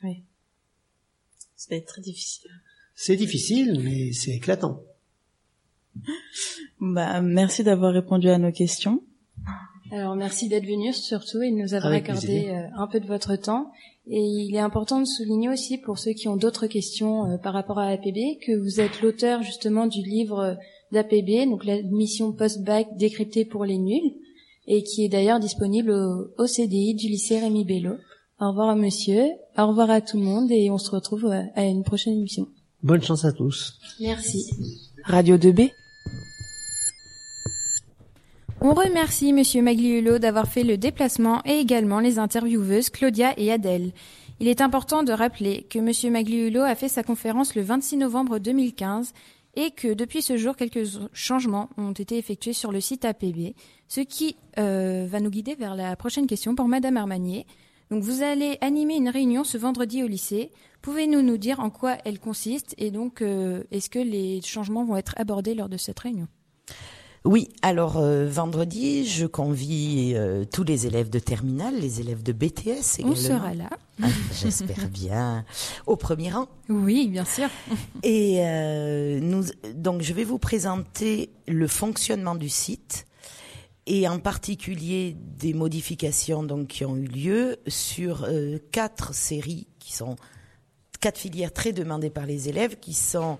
Oui. 0.02 0.22
Ça 1.54 1.66
va 1.70 1.76
être 1.76 1.88
très 1.88 2.00
difficile. 2.00 2.50
C'est 2.94 3.16
difficile, 3.16 3.78
mais 3.84 4.12
c'est 4.14 4.30
éclatant. 4.30 4.82
Bah, 6.80 7.20
merci 7.20 7.62
d'avoir 7.62 7.92
répondu 7.92 8.30
à 8.30 8.38
nos 8.38 8.52
questions. 8.52 9.02
Alors 9.90 10.14
merci 10.14 10.48
d'être 10.48 10.64
venu 10.64 10.94
surtout 10.94 11.42
et 11.42 11.50
de 11.50 11.56
nous 11.56 11.74
avoir 11.74 11.92
accordé 11.92 12.48
euh, 12.48 12.68
un 12.74 12.86
peu 12.86 13.00
de 13.00 13.06
votre 13.06 13.36
temps. 13.36 13.70
Et 14.06 14.22
il 14.22 14.54
est 14.54 14.60
important 14.60 15.00
de 15.00 15.04
souligner 15.04 15.50
aussi 15.50 15.76
pour 15.76 15.98
ceux 15.98 16.12
qui 16.12 16.28
ont 16.28 16.36
d'autres 16.36 16.68
questions 16.68 17.26
euh, 17.26 17.36
par 17.36 17.52
rapport 17.52 17.80
à 17.80 17.88
APB 17.88 18.38
que 18.40 18.56
vous 18.56 18.80
êtes 18.80 19.02
l'auteur 19.02 19.42
justement 19.42 19.86
du 19.86 20.00
livre 20.00 20.56
d'APB, 20.92 21.50
donc 21.50 21.66
la 21.66 21.82
mission 21.82 22.32
post-bac 22.32 22.96
décryptée 22.96 23.44
pour 23.44 23.66
les 23.66 23.76
nuls 23.76 24.14
et 24.68 24.82
qui 24.82 25.04
est 25.04 25.08
d'ailleurs 25.08 25.40
disponible 25.40 25.90
au, 25.90 26.46
CDI 26.46 26.94
du 26.94 27.08
lycée 27.08 27.40
Rémi 27.40 27.64
Bello. 27.64 27.94
Au 28.38 28.50
revoir 28.50 28.68
à 28.68 28.76
monsieur, 28.76 29.24
au 29.56 29.66
revoir 29.66 29.90
à 29.90 30.00
tout 30.00 30.18
le 30.18 30.22
monde 30.22 30.52
et 30.52 30.70
on 30.70 30.78
se 30.78 30.90
retrouve 30.90 31.24
euh, 31.24 31.42
à 31.56 31.64
une 31.64 31.82
prochaine 31.82 32.12
émission. 32.12 32.46
Bonne 32.82 33.02
chance 33.02 33.24
à 33.24 33.32
tous. 33.32 33.80
Merci. 33.98 34.52
Radio 35.04 35.36
2B. 35.36 35.72
On 38.60 38.74
remercie 38.74 39.32
Monsieur 39.32 39.62
Magliulo 39.62 40.18
d'avoir 40.18 40.46
fait 40.46 40.64
le 40.64 40.76
déplacement 40.76 41.42
et 41.44 41.58
également 41.58 42.00
les 42.00 42.18
intervieweuses 42.18 42.90
Claudia 42.90 43.32
et 43.38 43.50
Adèle. 43.50 43.92
Il 44.40 44.48
est 44.48 44.60
important 44.60 45.02
de 45.02 45.12
rappeler 45.12 45.66
que 45.68 45.78
Monsieur 45.78 46.10
Magliulo 46.10 46.60
a 46.60 46.74
fait 46.74 46.88
sa 46.88 47.02
conférence 47.02 47.56
le 47.56 47.62
26 47.62 47.96
novembre 47.96 48.38
2015 48.38 49.12
et 49.58 49.72
que 49.72 49.92
depuis 49.92 50.22
ce 50.22 50.36
jour, 50.36 50.54
quelques 50.54 50.86
changements 51.12 51.68
ont 51.76 51.90
été 51.90 52.16
effectués 52.16 52.52
sur 52.52 52.70
le 52.70 52.80
site 52.80 53.04
APB, 53.04 53.56
ce 53.88 54.00
qui 54.00 54.36
euh, 54.56 55.08
va 55.10 55.18
nous 55.18 55.30
guider 55.30 55.56
vers 55.56 55.74
la 55.74 55.96
prochaine 55.96 56.28
question 56.28 56.54
pour 56.54 56.68
Madame 56.68 56.96
Armanier. 56.96 57.44
Donc 57.90 58.04
vous 58.04 58.22
allez 58.22 58.56
animer 58.60 58.94
une 58.94 59.08
réunion 59.08 59.42
ce 59.42 59.58
vendredi 59.58 60.04
au 60.04 60.06
lycée. 60.06 60.52
Pouvez-nous 60.80 61.22
nous 61.22 61.38
dire 61.38 61.58
en 61.58 61.70
quoi 61.70 61.96
elle 62.04 62.20
consiste 62.20 62.76
et 62.78 62.92
donc 62.92 63.20
euh, 63.20 63.64
est-ce 63.72 63.90
que 63.90 63.98
les 63.98 64.40
changements 64.42 64.84
vont 64.84 64.96
être 64.96 65.14
abordés 65.16 65.56
lors 65.56 65.68
de 65.68 65.76
cette 65.76 65.98
réunion? 65.98 66.28
Oui, 67.24 67.48
alors 67.62 67.96
euh, 67.96 68.28
vendredi, 68.28 69.06
je 69.06 69.26
convie 69.26 70.12
euh, 70.14 70.44
tous 70.44 70.64
les 70.64 70.86
élèves 70.86 71.10
de 71.10 71.18
terminale, 71.18 71.74
les 71.78 72.00
élèves 72.00 72.22
de 72.22 72.32
BTS 72.32 72.98
également. 72.98 73.12
On 73.12 73.16
sera 73.16 73.54
là. 73.54 73.70
Ah, 74.02 74.06
j'espère 74.32 74.88
bien. 74.88 75.44
Au 75.86 75.96
premier 75.96 76.30
rang. 76.30 76.46
Oui, 76.68 77.08
bien 77.08 77.24
sûr. 77.24 77.48
Et 78.04 78.38
euh, 78.40 79.18
nous, 79.20 79.44
donc, 79.74 80.02
je 80.02 80.12
vais 80.12 80.24
vous 80.24 80.38
présenter 80.38 81.30
le 81.48 81.66
fonctionnement 81.66 82.36
du 82.36 82.48
site 82.48 83.06
et 83.86 84.06
en 84.06 84.20
particulier 84.20 85.16
des 85.18 85.54
modifications 85.54 86.42
donc 86.42 86.68
qui 86.68 86.84
ont 86.84 86.96
eu 86.96 87.06
lieu 87.06 87.56
sur 87.66 88.28
quatre 88.70 89.14
séries 89.14 89.66
qui 89.78 89.94
sont 89.94 90.16
quatre 91.00 91.16
filières 91.16 91.54
très 91.54 91.72
demandées 91.72 92.10
par 92.10 92.26
les 92.26 92.50
élèves 92.50 92.76
qui 92.78 92.92
sont 92.92 93.38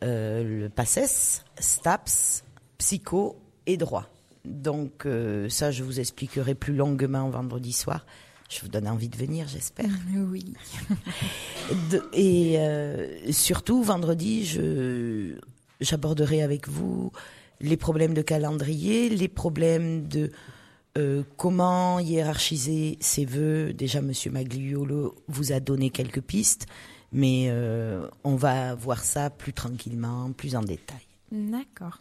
le 0.00 0.68
PACES, 0.68 1.42
STAPS, 1.58 2.44
psycho 2.84 3.36
et 3.66 3.78
droit. 3.78 4.06
Donc 4.44 5.06
euh, 5.06 5.48
ça, 5.48 5.70
je 5.70 5.82
vous 5.82 6.00
expliquerai 6.00 6.54
plus 6.54 6.74
longuement 6.74 7.30
vendredi 7.30 7.72
soir. 7.72 8.04
Je 8.50 8.60
vous 8.60 8.68
donne 8.68 8.86
envie 8.86 9.08
de 9.08 9.16
venir, 9.16 9.48
j'espère. 9.48 9.88
Oui. 10.14 10.52
De- 11.90 12.04
et 12.12 12.58
euh, 12.58 13.32
surtout, 13.32 13.82
vendredi, 13.82 14.44
je 14.44 15.36
j'aborderai 15.80 16.42
avec 16.42 16.68
vous 16.68 17.10
les 17.60 17.78
problèmes 17.78 18.12
de 18.12 18.20
calendrier, 18.20 19.08
les 19.08 19.28
problèmes 19.28 20.06
de 20.06 20.30
euh, 20.98 21.22
comment 21.38 21.98
hiérarchiser 22.00 22.98
ses 23.00 23.24
vœux. 23.24 23.72
Déjà, 23.72 24.02
Monsieur 24.02 24.30
Magliolo 24.30 25.14
vous 25.26 25.52
a 25.52 25.60
donné 25.60 25.88
quelques 25.88 26.20
pistes, 26.20 26.66
mais 27.12 27.50
on 28.24 28.36
va 28.36 28.74
voir 28.74 29.02
ça 29.04 29.30
plus 29.30 29.54
tranquillement, 29.54 30.30
plus 30.32 30.54
en 30.54 30.62
détail. 30.62 31.00
D'accord. 31.32 32.00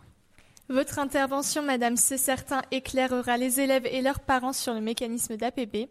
Votre 0.70 1.00
intervention, 1.00 1.62
Madame, 1.62 1.98
c'est 1.98 2.18
certain, 2.18 2.62
éclairera 2.72 3.38
les 3.38 3.60
élèves 3.60 3.86
et 3.86 4.02
leurs 4.02 4.22
parents 4.22 4.54
sur 4.54 4.74
le 4.74 4.82
mécanisme 4.82 5.36
d'APB. 5.36 5.90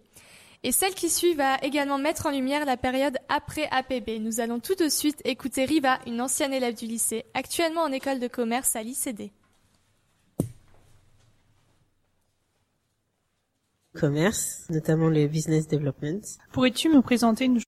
Et 0.65 0.73
celle 0.73 0.95
qui 0.95 1.11
suit 1.11 1.35
va 1.35 1.59
également 1.63 1.99
mettre 1.99 2.27
en 2.27 2.31
lumière 2.31 2.65
la 2.65 2.77
période 2.77 3.19
après 3.29 3.69
APB. 3.71 4.21
Nous 4.21 4.41
allons 4.41 4.61
tout 4.61 4.77
de 4.77 4.89
suite 4.89 5.21
écouter 5.25 5.65
Riva, 5.65 5.99
une 6.07 6.21
ancienne 6.21 6.53
élève 6.53 6.75
du 6.75 6.87
lycée, 6.87 7.25
actuellement 7.35 7.83
en 7.83 7.93
école 7.93 8.21
de 8.21 8.29
commerce 8.29 8.77
à 8.77 8.83
l'ICD. 8.83 9.33
commerce, 13.95 14.67
notamment 14.71 15.09
le 15.09 15.27
business 15.27 15.69
development. 15.69 16.23
Pourrais-tu 16.53 16.89
me 16.89 17.03
présenter 17.03 17.45
une 17.45 17.61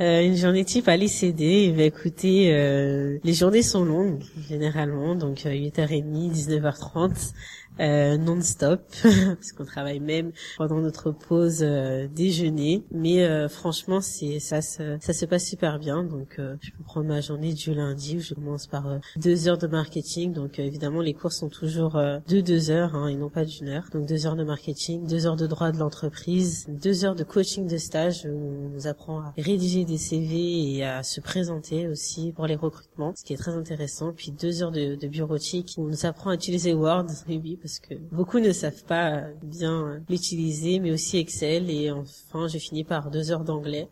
Euh, 0.00 0.24
une 0.24 0.36
journée 0.36 0.64
type 0.64 0.88
à 0.88 0.96
l'ICD, 0.96 1.66
eh 1.68 1.72
bien, 1.72 1.84
écoutez, 1.84 2.54
euh, 2.54 3.18
les 3.24 3.34
journées 3.34 3.62
sont 3.62 3.84
longues 3.84 4.22
généralement, 4.48 5.14
donc 5.14 5.44
euh, 5.44 5.50
8h30, 5.50 6.32
19h30, 6.32 7.34
euh, 7.80 8.16
non-stop, 8.16 8.82
parce 9.02 9.52
qu'on 9.52 9.64
travaille 9.64 10.00
même 10.00 10.32
pendant 10.58 10.80
notre 10.80 11.10
pause 11.10 11.60
euh, 11.62 12.06
déjeuner. 12.08 12.84
Mais 12.90 13.24
euh, 13.24 13.48
franchement, 13.48 14.00
c'est 14.00 14.40
ça, 14.40 14.60
se, 14.62 14.98
ça 15.00 15.12
se 15.12 15.24
passe 15.24 15.46
super 15.46 15.78
bien. 15.78 16.04
Donc, 16.04 16.36
euh, 16.38 16.56
je 16.60 16.70
peux 16.70 16.84
prendre 16.84 17.06
ma 17.06 17.20
journée 17.20 17.54
du 17.54 17.74
lundi 17.74 18.18
où 18.18 18.20
je 18.20 18.34
commence 18.34 18.66
par 18.66 18.86
euh, 18.86 18.98
deux 19.16 19.48
heures 19.48 19.58
de 19.58 19.66
marketing. 19.66 20.32
Donc, 20.32 20.58
évidemment, 20.58 21.00
les 21.00 21.14
cours 21.14 21.32
sont 21.32 21.48
toujours 21.48 21.92
de 21.94 22.40
deux 22.40 22.70
heures 22.70 22.94
hein, 22.94 23.08
et 23.08 23.16
non 23.16 23.30
pas 23.30 23.44
d'une 23.44 23.68
heure. 23.68 23.84
Donc, 23.92 24.06
deux 24.06 24.26
heures 24.26 24.36
de 24.36 24.44
marketing, 24.44 25.06
deux 25.06 25.26
heures 25.26 25.36
de 25.36 25.46
droit 25.46 25.72
de 25.72 25.78
l'entreprise, 25.78 26.66
deux 26.68 27.04
heures 27.04 27.14
de 27.14 27.24
coaching 27.24 27.66
de 27.66 27.76
stage 27.78 28.26
où 28.26 28.66
on 28.66 28.68
nous 28.68 28.86
apprend 28.86 29.20
à 29.20 29.34
rédiger 29.36 29.84
des 29.84 29.98
CV 29.98 30.76
et 30.76 30.84
à 30.84 31.02
se 31.02 31.20
présenter 31.20 31.88
aussi 31.88 32.32
pour 32.32 32.46
les 32.46 32.56
recrutements, 32.56 33.12
ce 33.16 33.24
qui 33.24 33.32
est 33.32 33.36
très 33.36 33.52
intéressant. 33.52 34.12
Puis 34.12 34.30
deux 34.32 34.62
heures 34.62 34.72
de, 34.72 34.94
de 34.94 35.08
bureautique 35.08 35.74
où 35.76 35.84
on 35.84 35.88
nous 35.88 36.06
apprend 36.06 36.30
à 36.30 36.34
utiliser 36.34 36.74
Word, 36.74 37.06
oui, 37.28 37.58
parce 37.62 37.78
que 37.78 37.94
beaucoup 37.94 38.40
ne 38.40 38.52
savent 38.52 38.84
pas 38.84 39.22
bien 39.42 40.02
l'utiliser, 40.08 40.80
mais 40.80 40.90
aussi 40.90 41.18
Excel. 41.18 41.70
Et 41.70 41.90
enfin, 41.90 42.48
j'ai 42.48 42.58
fini 42.58 42.84
par 42.84 43.10
deux 43.10 43.30
heures 43.30 43.44
d'anglais. 43.44 43.88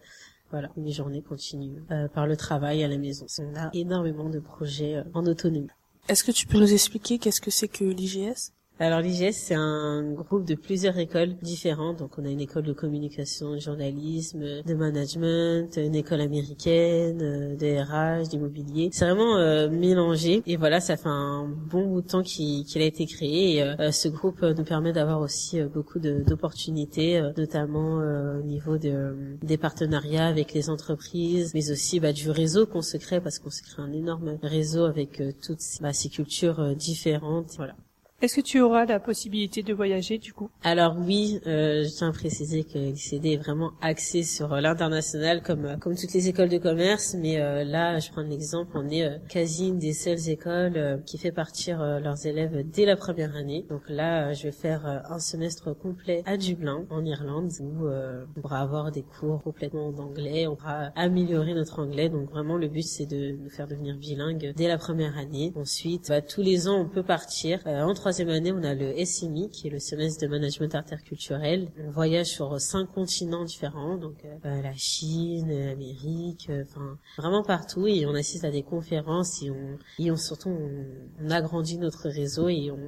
Voilà, 0.51 0.69
mes 0.77 0.91
journées 0.91 1.23
continuent 1.23 1.81
euh, 1.93 2.09
par 2.09 2.27
le 2.27 2.37
travail 2.37 2.83
à 2.83 2.89
la 2.89 2.99
maison. 2.99 3.27
On 3.39 3.55
a 3.55 3.71
énormément 3.73 4.29
de 4.29 4.41
projets 4.41 4.97
euh, 4.97 5.05
en 5.15 5.25
autonomie. 5.27 5.69
Est-ce 6.09 6.25
que 6.25 6.33
tu 6.33 6.47
peux 6.47 6.59
nous 6.59 6.73
expliquer 6.73 7.19
qu'est-ce 7.19 7.41
que 7.41 7.53
c'est 7.53 7.69
que 7.69 7.85
l'IGS? 7.85 8.53
Alors 8.83 9.03
l'IGS, 9.03 9.35
c'est 9.35 9.55
un 9.55 10.11
groupe 10.13 10.47
de 10.47 10.55
plusieurs 10.55 10.97
écoles 10.97 11.37
différentes. 11.43 11.99
Donc 11.99 12.13
on 12.17 12.25
a 12.25 12.31
une 12.31 12.41
école 12.41 12.63
de 12.63 12.73
communication, 12.73 13.53
de 13.53 13.59
journalisme, 13.59 14.63
de 14.63 14.75
management, 14.75 15.77
une 15.77 15.95
école 15.95 16.23
américaine, 16.23 17.21
euh, 17.21 17.57
de 17.57 18.23
RH, 18.23 18.31
d'immobilier. 18.31 18.89
C'est 18.91 19.05
vraiment 19.05 19.37
euh, 19.37 19.69
mélangé. 19.69 20.43
Et 20.47 20.57
voilà, 20.57 20.81
ça 20.81 20.97
fait 20.97 21.11
un 21.11 21.47
bon 21.47 21.89
bout 21.89 22.01
de 22.01 22.07
temps 22.07 22.23
qu'il 22.23 22.65
a 22.77 22.87
été 22.87 23.05
créé. 23.05 23.57
Et 23.57 23.63
euh, 23.63 23.93
ce 23.93 24.09
groupe 24.09 24.41
nous 24.41 24.65
permet 24.65 24.95
d'avoir 24.95 25.21
aussi 25.21 25.61
beaucoup 25.61 25.99
d'opportunités, 25.99 27.21
notamment 27.37 27.99
au 27.99 28.43
niveau 28.43 28.79
de, 28.79 29.37
des 29.43 29.59
partenariats 29.59 30.27
avec 30.27 30.55
les 30.55 30.71
entreprises, 30.71 31.53
mais 31.53 31.71
aussi 31.71 32.01
bah, 32.01 32.15
du 32.15 32.31
réseau 32.31 32.65
qu'on 32.65 32.81
se 32.81 32.97
crée 32.97 33.21
parce 33.21 33.39
qu'on 33.39 33.51
se 33.51 33.63
crée 33.63 33.83
un 33.83 33.93
énorme 33.93 34.39
réseau 34.43 34.87
avec 34.87 35.23
toutes 35.43 35.61
ces, 35.61 35.83
bah, 35.83 35.93
cultures 35.93 36.75
différentes. 36.75 37.53
Voilà. 37.59 37.75
Est-ce 38.23 38.37
que 38.37 38.43
tu 38.43 38.61
auras 38.61 38.85
la 38.85 39.01
possibilité 39.01 39.63
de 39.63 39.73
voyager 39.73 40.19
du 40.19 40.35
coup? 40.35 40.51
Alors 40.63 40.95
oui, 40.99 41.41
euh, 41.47 41.85
je 41.85 41.89
tiens 41.89 42.11
à 42.11 42.13
préciser 42.13 42.65
que 42.65 42.77
l'ICD 42.77 43.33
est 43.33 43.37
vraiment 43.39 43.73
axé 43.81 44.25
sur 44.25 44.53
euh, 44.53 44.61
l'international 44.61 45.43
comme 45.43 45.65
euh, 45.65 45.77
comme 45.79 45.97
toutes 45.97 46.13
les 46.13 46.29
écoles 46.29 46.51
de 46.51 46.59
commerce, 46.59 47.17
mais 47.19 47.41
euh, 47.41 47.65
là, 47.65 47.99
je 47.99 48.11
prends 48.11 48.21
l'exemple, 48.21 48.73
on 48.75 48.91
est 48.91 49.09
quasi 49.31 49.69
une 49.69 49.79
des 49.79 49.95
seules 49.95 50.29
écoles 50.29 51.01
qui 51.07 51.17
fait 51.17 51.33
partir 51.33 51.79
leurs 51.79 52.27
élèves 52.27 52.63
dès 52.71 52.85
la 52.85 52.97
première 52.97 53.35
année. 53.37 53.65
Donc 53.71 53.89
là, 53.89 54.35
je 54.35 54.43
vais 54.43 54.53
faire 54.53 55.03
un 55.09 55.19
semestre 55.19 55.75
complet 55.75 56.23
à 56.27 56.37
Dublin, 56.37 56.85
en 56.91 57.03
Irlande, 57.07 57.51
où 57.61 57.87
on 57.89 58.41
pourra 58.41 58.61
avoir 58.61 58.91
des 58.91 59.03
cours 59.03 59.43
complètement 59.43 59.87
en 59.87 59.99
anglais, 59.99 60.47
on 60.47 60.57
pourra 60.57 60.91
améliorer 60.95 61.55
notre 61.55 61.79
anglais. 61.79 62.11
Donc 62.11 62.31
vraiment, 62.31 62.57
le 62.57 62.69
but 62.69 62.83
c'est 62.83 63.07
de 63.07 63.37
nous 63.43 63.49
faire 63.49 63.67
devenir 63.67 63.97
bilingue 63.97 64.53
dès 64.55 64.69
la 64.69 64.77
première 64.77 65.17
année. 65.17 65.53
Ensuite, 65.57 66.09
bah, 66.09 66.21
tous 66.21 66.43
les 66.43 66.69
ans, 66.69 66.81
on 66.81 66.89
peut 66.89 67.03
partir. 67.03 67.61
En 67.67 67.95
troisième 68.11 68.31
année, 68.31 68.51
on 68.51 68.65
a 68.65 68.75
le 68.75 68.93
SMI, 69.05 69.51
qui 69.51 69.69
est 69.69 69.71
le 69.71 69.79
semestre 69.79 70.21
de 70.21 70.27
management 70.27 70.75
interculturel. 70.75 71.69
On 71.87 71.93
voyage 71.93 72.27
sur 72.27 72.61
cinq 72.61 72.87
continents 72.87 73.45
différents, 73.45 73.97
donc 73.97 74.25
euh, 74.25 74.35
euh, 74.47 74.63
la 74.63 74.75
Chine, 74.75 75.47
l'Amérique, 75.49 76.49
euh, 76.51 76.65
enfin 76.67 76.99
vraiment 77.17 77.45
partout. 77.45 77.87
Et 77.87 78.07
on 78.07 78.15
assiste 78.17 78.43
à 78.43 78.51
des 78.51 78.65
conférences 78.65 79.45
et 79.45 79.51
on, 79.53 79.79
et 80.01 80.11
on 80.11 80.17
surtout 80.17 80.49
on, 80.49 81.31
agrandit 81.31 81.79
notre 81.79 82.09
réseau 82.09 82.49
et 82.49 82.73
on, 82.73 82.79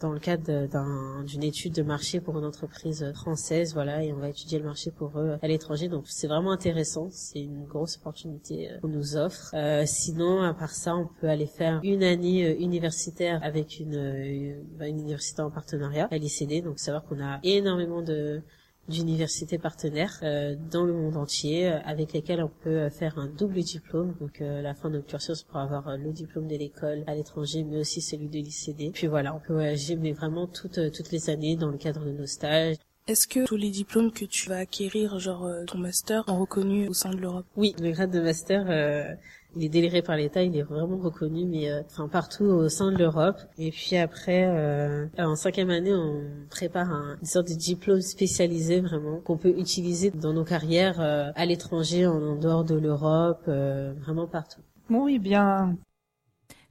dans 0.00 0.12
le 0.12 0.18
cadre 0.18 0.66
d'un- 0.66 1.22
d'une 1.24 1.42
étude 1.42 1.74
de 1.74 1.82
marché 1.82 2.22
pour 2.22 2.38
une 2.38 2.46
entreprise 2.46 3.12
française, 3.12 3.74
voilà, 3.74 4.02
et 4.02 4.14
on 4.14 4.16
va 4.16 4.30
étudier 4.30 4.58
le 4.58 4.64
marché 4.64 4.90
pour 4.90 5.18
eux 5.18 5.36
à 5.42 5.46
l'étranger. 5.46 5.88
Donc 5.88 6.04
c'est 6.06 6.26
vraiment 6.26 6.52
intéressant, 6.52 7.08
c'est 7.10 7.40
une 7.42 7.66
grosse 7.66 7.98
opportunité 7.98 8.70
qu'on 8.80 8.88
nous 8.88 9.18
offre. 9.18 9.54
Sinon, 9.84 10.40
à 10.40 10.54
part 10.54 10.70
ça, 10.70 10.96
on 10.96 11.06
peut 11.20 11.28
aller 11.28 11.46
faire 11.46 11.80
une 11.82 12.02
année 12.02 12.56
universitaire 12.58 13.40
avec 13.42 13.78
une, 13.80 13.98
bah, 13.98 14.37
une 14.38 14.98
université 15.00 15.42
en 15.42 15.50
partenariat. 15.50 16.08
l'ICD. 16.10 16.62
Donc 16.62 16.78
savoir 16.78 17.04
qu'on 17.04 17.20
a 17.22 17.40
énormément 17.42 18.02
de 18.02 18.42
d'universités 18.88 19.58
partenaires 19.58 20.18
euh, 20.22 20.56
dans 20.70 20.84
le 20.84 20.94
monde 20.94 21.16
entier 21.16 21.68
euh, 21.68 21.78
avec 21.84 22.14
lesquelles 22.14 22.42
on 22.42 22.48
peut 22.48 22.70
euh, 22.70 22.90
faire 22.90 23.18
un 23.18 23.26
double 23.26 23.60
diplôme. 23.60 24.14
Donc 24.18 24.40
euh, 24.40 24.62
la 24.62 24.74
fin 24.74 24.88
de 24.88 24.94
notre 24.94 25.06
cursus 25.06 25.42
pour 25.42 25.58
avoir 25.58 25.88
euh, 25.88 25.96
le 25.98 26.10
diplôme 26.10 26.48
de 26.48 26.56
l'école 26.56 27.04
à 27.06 27.14
l'étranger 27.14 27.64
mais 27.64 27.76
aussi 27.76 28.00
celui 28.00 28.28
de 28.28 28.38
l'ICD 28.38 28.90
puis 28.92 29.06
voilà 29.06 29.34
on 29.34 29.40
peut 29.40 29.52
voyager 29.52 29.96
mais 29.96 30.12
vraiment 30.12 30.46
toutes 30.46 30.78
euh, 30.78 30.90
toutes 30.90 31.10
les 31.12 31.28
années 31.28 31.56
dans 31.56 31.68
le 31.68 31.76
cadre 31.76 32.04
de 32.04 32.12
nos 32.12 32.26
stages. 32.26 32.76
Est-ce 33.08 33.26
que 33.26 33.46
tous 33.46 33.56
les 33.56 33.70
diplômes 33.70 34.12
que 34.12 34.26
tu 34.26 34.50
vas 34.50 34.58
acquérir, 34.58 35.18
genre 35.18 35.46
euh, 35.46 35.64
ton 35.64 35.78
master, 35.78 36.24
sont 36.26 36.38
reconnus 36.38 36.90
au 36.90 36.92
sein 36.92 37.08
de 37.08 37.16
l'Europe? 37.16 37.46
Oui, 37.56 37.74
le 37.80 37.90
grade 37.90 38.10
de 38.10 38.20
master, 38.20 38.66
euh, 38.68 39.14
il 39.56 39.64
est 39.64 39.68
délivré 39.68 40.02
par 40.02 40.16
l'État, 40.16 40.42
il 40.42 40.56
est 40.56 40.62
vraiment 40.62 40.98
reconnu, 40.98 41.44
mais 41.46 41.70
euh, 41.70 41.82
enfin 41.86 42.08
partout 42.08 42.44
au 42.44 42.68
sein 42.68 42.92
de 42.92 42.98
l'Europe. 42.98 43.40
Et 43.58 43.70
puis 43.70 43.96
après, 43.96 44.44
euh, 44.46 45.06
en 45.18 45.36
cinquième 45.36 45.70
année, 45.70 45.94
on 45.94 46.22
prépare 46.50 46.90
un, 46.90 47.16
une 47.20 47.26
sorte 47.26 47.48
de 47.48 47.54
diplôme 47.54 48.00
spécialisé 48.00 48.80
vraiment 48.80 49.20
qu'on 49.20 49.36
peut 49.36 49.54
utiliser 49.58 50.10
dans 50.10 50.32
nos 50.32 50.44
carrières 50.44 51.00
euh, 51.00 51.30
à 51.34 51.46
l'étranger, 51.46 52.06
en, 52.06 52.22
en 52.22 52.36
dehors 52.36 52.64
de 52.64 52.74
l'Europe, 52.74 53.44
euh, 53.48 53.94
vraiment 54.00 54.26
partout. 54.26 54.60
Bon, 54.88 55.08
eh 55.08 55.18
bien, 55.18 55.76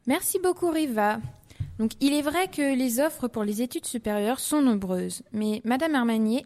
Merci 0.07 0.39
beaucoup 0.41 0.71
Riva. 0.71 1.19
Donc 1.79 1.91
il 1.99 2.13
est 2.13 2.21
vrai 2.21 2.47
que 2.47 2.75
les 2.75 3.01
offres 3.01 3.27
pour 3.27 3.43
les 3.43 3.61
études 3.61 3.85
supérieures 3.85 4.39
sont 4.39 4.61
nombreuses, 4.61 5.21
mais 5.33 5.61
Madame 5.65 5.95
Armanier, 5.95 6.45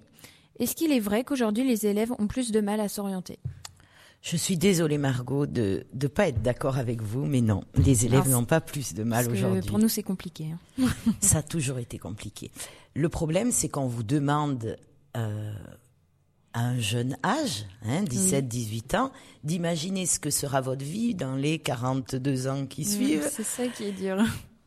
est-ce 0.57 0.75
qu'il 0.75 0.91
est 0.91 0.99
vrai 0.99 1.23
qu'aujourd'hui 1.23 1.63
les 1.63 1.85
élèves 1.85 2.11
ont 2.17 2.25
plus 2.25 2.51
de 2.51 2.59
mal 2.59 2.79
à 2.79 2.89
s'orienter? 2.89 3.37
Je 4.21 4.37
suis 4.37 4.55
désolée 4.57 4.99
Margot 4.99 5.47
de 5.47 5.85
ne 5.99 6.07
pas 6.07 6.27
être 6.27 6.41
d'accord 6.43 6.77
avec 6.77 7.01
vous, 7.01 7.25
mais 7.25 7.41
non, 7.41 7.63
les 7.75 8.05
élèves 8.05 8.21
Alors, 8.27 8.39
n'ont 8.41 8.45
pas 8.45 8.61
plus 8.61 8.93
de 8.93 9.03
mal 9.03 9.29
aujourd'hui. 9.31 9.67
pour 9.67 9.79
nous 9.79 9.89
c'est 9.89 10.03
compliqué. 10.03 10.47
hein. 10.79 10.87
Ça 11.21 11.39
a 11.39 11.43
toujours 11.43 11.79
été 11.79 11.97
compliqué. 11.97 12.51
Le 12.93 13.09
problème, 13.09 13.51
c'est 13.51 13.67
qu'on 13.69 13.87
vous 13.87 14.03
demande 14.03 14.77
euh, 15.17 15.53
à 16.53 16.61
un 16.67 16.79
jeune 16.79 17.17
âge, 17.23 17.65
hein, 17.83 18.03
17-18 18.03 18.95
ans, 18.97 19.11
d'imaginer 19.43 20.05
ce 20.05 20.19
que 20.19 20.29
sera 20.29 20.61
votre 20.61 20.85
vie 20.85 21.15
dans 21.15 21.35
les 21.35 21.57
42 21.57 22.47
ans 22.47 22.65
qui 22.67 22.85
suivent. 22.85 23.27
C'est 23.31 23.43
ça 23.43 23.67
qui 23.69 23.85
est 23.85 23.91
dur. 23.91 24.17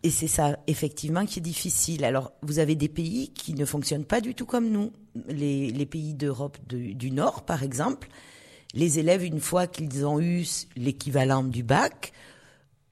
Et 0.03 0.11
c'est 0.11 0.27
ça, 0.29 0.59
effectivement, 0.67 1.25
qui 1.27 1.39
est 1.39 1.43
difficile. 1.43 2.05
Alors, 2.05 2.33
vous 2.43 2.59
avez 2.59 2.75
des 2.75 2.89
pays 2.89 3.29
qui 3.33 3.55
ne 3.55 3.65
fonctionnent 3.65 4.05
pas 4.05 4.21
du 4.21 4.35
tout 4.35 4.47
comme 4.47 4.69
nous. 4.69 4.91
Les, 5.29 5.71
les 5.71 5.87
pays 5.87 6.13
d'Europe 6.15 6.59
du, 6.69 6.95
du 6.95 7.11
Nord, 7.13 7.45
par 7.45 7.63
exemple, 7.63 8.09
les 8.75 8.99
élèves, 8.99 9.25
une 9.25 9.41
fois 9.41 9.67
qu'ils 9.67 10.05
ont 10.05 10.21
eu 10.21 10.45
l'équivalent 10.77 11.43
du 11.45 11.63
bac, 11.63 12.13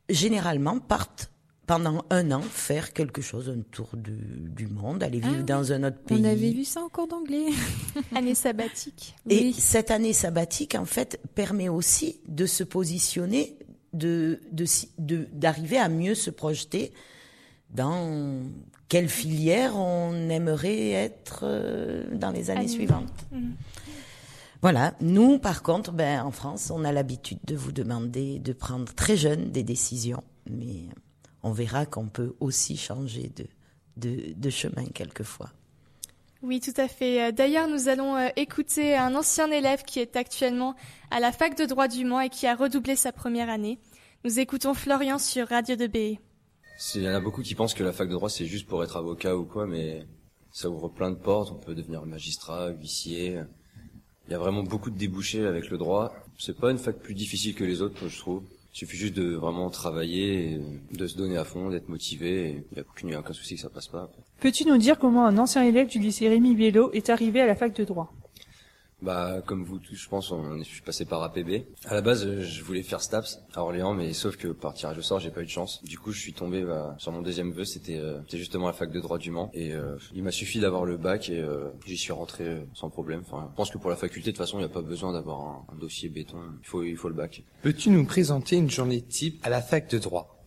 généralement 0.09 0.79
partent 0.79 1.31
pendant 1.67 2.05
un 2.11 2.33
an 2.33 2.43
faire 2.43 2.93
quelque 2.93 3.23
chose, 3.23 3.49
un 3.49 3.63
tour 3.71 3.89
du, 3.95 4.13
du 4.13 4.67
monde, 4.67 5.03
aller 5.03 5.21
vivre 5.21 5.37
Ah 5.41 5.43
dans 5.43 5.73
un 5.73 5.85
autre 5.85 5.99
pays. 5.99 6.19
On 6.21 6.25
avait 6.25 6.51
vu 6.51 6.65
ça 6.65 6.83
en 6.83 6.89
cours 6.89 7.07
d'anglais. 7.09 7.47
Année 8.15 8.35
sabbatique. 8.35 9.15
Et 9.29 9.39
Oui. 9.39 9.53
cette 9.53 9.91
année 9.91 10.13
sabbatique, 10.13 10.75
en 10.75 10.85
fait, 10.85 11.21
permet 11.35 11.69
aussi 11.69 12.21
de 12.29 12.47
se 12.47 12.65
positionner 12.65 13.57
de 13.93 14.41
d'arriver 14.99 15.77
à 15.79 15.89
mieux 15.91 16.15
se 16.15 16.31
projeter 16.31 16.93
dans 17.71 18.41
quelle 18.89 19.09
filière 19.09 19.77
on 19.77 20.29
aimerait 20.31 20.91
être 20.91 21.41
euh, 21.45 22.05
dans 22.15 22.31
les 22.31 22.51
années 22.51 22.69
suivantes. 22.69 23.13
Mhm. 23.31 23.53
Voilà. 24.63 24.95
Nous, 25.01 25.39
par 25.41 25.65
contre, 25.65 25.91
ben, 25.91 26.23
en 26.23 26.31
France, 26.31 26.71
on 26.71 26.85
a 26.85 26.93
l'habitude 26.93 27.41
de 27.45 27.57
vous 27.57 27.73
demander 27.73 28.39
de 28.39 28.53
prendre 28.53 28.93
très 28.95 29.17
jeune 29.17 29.51
des 29.51 29.65
décisions, 29.65 30.23
mais 30.49 30.85
on 31.43 31.51
verra 31.51 31.85
qu'on 31.85 32.09
peut 32.09 32.37
aussi 32.39 32.77
changer 32.77 33.33
de, 33.35 33.47
de, 33.97 34.33
de 34.35 34.51
chemin 34.51 34.87
quelquefois. 34.95 35.51
Oui, 36.43 36.61
tout 36.61 36.75
à 36.81 36.87
fait. 36.87 37.23
Euh, 37.23 37.33
d'ailleurs, 37.33 37.69
nous 37.69 37.89
allons 37.89 38.17
euh, 38.17 38.29
écouter 38.37 38.97
un 38.97 39.15
ancien 39.17 39.51
élève 39.51 39.83
qui 39.83 39.99
est 39.99 40.15
actuellement 40.15 40.77
à 41.11 41.19
la 41.19 41.33
fac 41.33 41.57
de 41.57 41.65
droit 41.65 41.89
du 41.89 42.05
Mans 42.05 42.21
et 42.21 42.31
qui 42.31 42.47
a 42.47 42.55
redoublé 42.55 42.95
sa 42.95 43.11
première 43.11 43.51
année. 43.51 43.81
Nous 44.25 44.39
écoutons 44.39 44.75
Florian 44.75 45.19
sur 45.19 45.49
Radio 45.49 45.75
de 45.75 45.89
b 45.89 46.19
Il 46.95 47.03
y 47.03 47.09
en 47.09 47.15
a 47.15 47.21
beaucoup 47.21 47.43
qui 47.43 47.57
pensent 47.57 47.75
que 47.75 47.83
la 47.83 47.93
fac 47.93 48.09
de 48.09 48.15
droit 48.15 48.31
c'est 48.31 48.47
juste 48.47 48.69
pour 48.69 48.83
être 48.85 48.97
avocat 48.97 49.37
ou 49.37 49.45
quoi, 49.45 49.67
mais 49.67 50.07
ça 50.53 50.69
ouvre 50.69 50.89
plein 50.89 51.11
de 51.11 51.17
portes. 51.17 51.51
On 51.53 51.59
peut 51.59 51.75
devenir 51.75 52.07
magistrat, 52.07 52.71
huissier. 52.71 53.43
Il 54.29 54.33
y 54.33 54.35
a 54.35 54.39
vraiment 54.39 54.63
beaucoup 54.63 54.91
de 54.91 54.99
débouchés 54.99 55.47
avec 55.47 55.71
le 55.71 55.79
droit. 55.79 56.15
C'est 56.39 56.57
pas 56.59 56.71
une 56.71 56.79
fac 56.79 56.97
plus 56.97 57.15
difficile 57.15 57.55
que 57.55 57.65
les 57.65 57.83
autres, 57.83 58.09
je 58.09 58.19
trouve. 58.19 58.43
Il 58.75 58.79
suffit 58.79 58.97
juste 58.97 59.15
de 59.15 59.35
vraiment 59.35 59.69
travailler, 59.69 60.59
de 60.93 61.07
se 61.07 61.17
donner 61.17 61.37
à 61.37 61.45
fond, 61.45 61.69
d'être 61.69 61.89
motivé. 61.89 62.65
Il 62.75 63.07
n'y 63.07 63.15
a 63.15 63.21
aucun 63.21 63.33
souci 63.35 63.57
que 63.57 63.61
ça 63.61 63.69
passe 63.69 63.89
pas. 63.89 64.11
Peux-tu 64.41 64.65
nous 64.65 64.79
dire 64.79 64.99
comment 64.99 65.27
un 65.27 65.37
ancien 65.37 65.63
élève 65.63 65.89
du 65.89 65.99
lycée 65.99 66.29
Rémi 66.29 66.55
Biello 66.55 66.91
est 66.93 67.11
arrivé 67.11 67.41
à 67.41 67.47
la 67.47 67.55
fac 67.55 67.75
de 67.75 67.85
droit? 67.85 68.13
Bah, 69.03 69.43
comme 69.45 69.65
vous 69.65 69.79
tous, 69.79 69.97
je 69.97 70.09
pense, 70.09 70.31
on, 70.31 70.59
je 70.59 70.63
suis 70.63 70.81
passé 70.81 71.05
par 71.05 71.23
APB. 71.23 71.65
À 71.87 71.95
la 71.95 72.01
base, 72.01 72.41
je 72.41 72.63
voulais 72.63 72.83
faire 72.83 73.01
STAPS 73.01 73.41
à 73.55 73.63
Orléans, 73.63 73.95
mais 73.95 74.13
sauf 74.13 74.37
que 74.37 74.49
par 74.49 74.75
tirage 74.75 74.99
au 74.99 75.03
sort, 75.03 75.21
j'ai 75.21 75.31
pas 75.31 75.43
eu 75.43 75.47
de 75.47 75.51
chance. 75.51 75.83
Du 75.85 75.99
coup, 75.99 76.13
je 76.13 76.21
suis 76.21 76.33
tombé 76.33 76.63
bah, 76.63 76.95
sur 76.99 77.13
mon 77.13 77.23
deuxième 77.23 77.53
vœu, 77.53 77.65
c'était 77.65 77.99
euh, 77.99 78.21
justement 78.33 78.67
la 78.67 78.73
fac 78.73 78.91
de 78.93 79.01
droit 79.01 79.19
du 79.19 79.31
Mans. 79.31 79.51
Et 79.55 79.75
euh, 79.75 79.97
il 80.15 80.23
m'a 80.23 80.31
suffi 80.31 80.61
d'avoir 80.61 80.85
le 80.85 80.97
bac 80.97 81.29
et 81.29 81.41
euh, 81.41 81.71
j'y 81.87 81.97
suis 81.97 82.13
rentré 82.13 82.45
euh, 82.45 82.61
sans 82.75 82.91
problème. 82.91 83.23
Enfin, 83.27 83.49
je 83.51 83.57
pense 83.57 83.71
que 83.71 83.79
pour 83.79 83.91
la 83.91 83.97
faculté, 83.97 84.31
de 84.31 84.37
toute 84.37 84.45
façon, 84.45 84.59
il 84.59 84.61
n'y 84.61 84.67
a 84.67 84.69
pas 84.69 84.83
besoin 84.83 85.13
d'avoir 85.13 85.41
un, 85.41 85.67
un, 85.73 85.79
dossier 85.79 86.09
béton. 86.09 86.39
Il 86.61 86.67
faut, 86.67 86.83
il 86.83 86.97
faut 86.97 87.09
le 87.09 87.15
bac. 87.15 87.43
Peux-tu 87.63 87.91
nous 87.91 88.05
présenter 88.07 88.57
une 88.57 88.71
journée 88.71 89.03
type 89.03 89.41
à 89.43 89.51
la 89.51 89.61
fac 89.61 89.91
de 89.91 89.99
droit? 89.99 90.42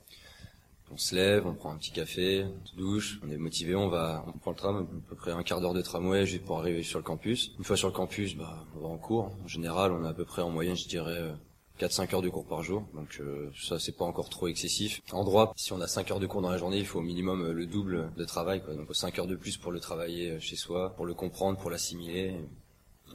On 0.95 0.97
se 0.97 1.13
lève, 1.13 1.45
on 1.45 1.53
prend 1.53 1.73
un 1.73 1.77
petit 1.77 1.91
café, 1.91 2.45
on 2.45 2.65
se 2.65 2.75
douche, 2.75 3.19
on 3.21 3.29
est 3.29 3.37
motivé, 3.37 3.75
on 3.75 3.89
va, 3.89 4.23
on 4.27 4.37
prend 4.37 4.51
le 4.51 4.57
tram, 4.57 4.77
à 4.77 5.09
peu 5.09 5.15
près 5.15 5.31
un 5.31 5.43
quart 5.43 5.59
d'heure 5.59 5.73
de 5.73 5.81
tramway 5.81 6.25
juste 6.25 6.45
pour 6.45 6.57
arriver 6.57 6.83
sur 6.83 6.99
le 6.99 7.03
campus. 7.03 7.51
Une 7.57 7.65
fois 7.65 7.75
sur 7.75 7.89
le 7.89 7.93
campus, 7.93 8.37
bah, 8.37 8.65
on 8.77 8.79
va 8.79 8.87
en 8.87 8.97
cours. 8.97 9.31
En 9.43 9.47
général, 9.47 9.91
on 9.91 10.05
a 10.05 10.09
à 10.09 10.13
peu 10.13 10.23
près 10.23 10.41
en 10.41 10.49
moyenne, 10.49 10.77
je 10.77 10.87
dirais, 10.87 11.33
4-5 11.81 12.15
heures 12.15 12.21
de 12.21 12.29
cours 12.29 12.45
par 12.45 12.63
jour, 12.63 12.87
donc 12.93 13.17
euh, 13.19 13.51
ça 13.53 13.77
c'est 13.77 13.91
pas 13.91 14.05
encore 14.05 14.29
trop 14.29 14.47
excessif. 14.47 15.01
En 15.11 15.25
droit, 15.25 15.53
si 15.57 15.73
on 15.73 15.81
a 15.81 15.87
5 15.87 16.11
heures 16.11 16.19
de 16.21 16.27
cours 16.27 16.41
dans 16.41 16.49
la 16.49 16.57
journée, 16.57 16.77
il 16.77 16.85
faut 16.85 16.99
au 16.99 17.03
minimum 17.03 17.43
euh, 17.43 17.51
le 17.51 17.65
double 17.65 18.11
de 18.15 18.23
travail, 18.23 18.63
quoi. 18.63 18.75
donc 18.75 18.95
5 18.95 19.19
heures 19.19 19.27
de 19.27 19.35
plus 19.35 19.57
pour 19.57 19.73
le 19.73 19.81
travailler 19.81 20.31
euh, 20.31 20.39
chez 20.39 20.55
soi, 20.55 20.93
pour 20.95 21.05
le 21.05 21.13
comprendre, 21.13 21.57
pour 21.57 21.69
l'assimiler, 21.69 22.35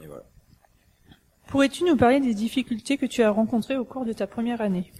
et 0.03 0.05
voilà. 0.05 0.23
Pourrais-tu 1.47 1.83
nous 1.83 1.97
parler 1.97 2.19
des 2.19 2.35
difficultés 2.35 2.97
que 2.97 3.07
tu 3.07 3.23
as 3.23 3.31
rencontrées 3.31 3.77
au 3.77 3.83
cours 3.83 4.05
de 4.05 4.13
ta 4.13 4.27
première 4.27 4.61
année? 4.61 4.91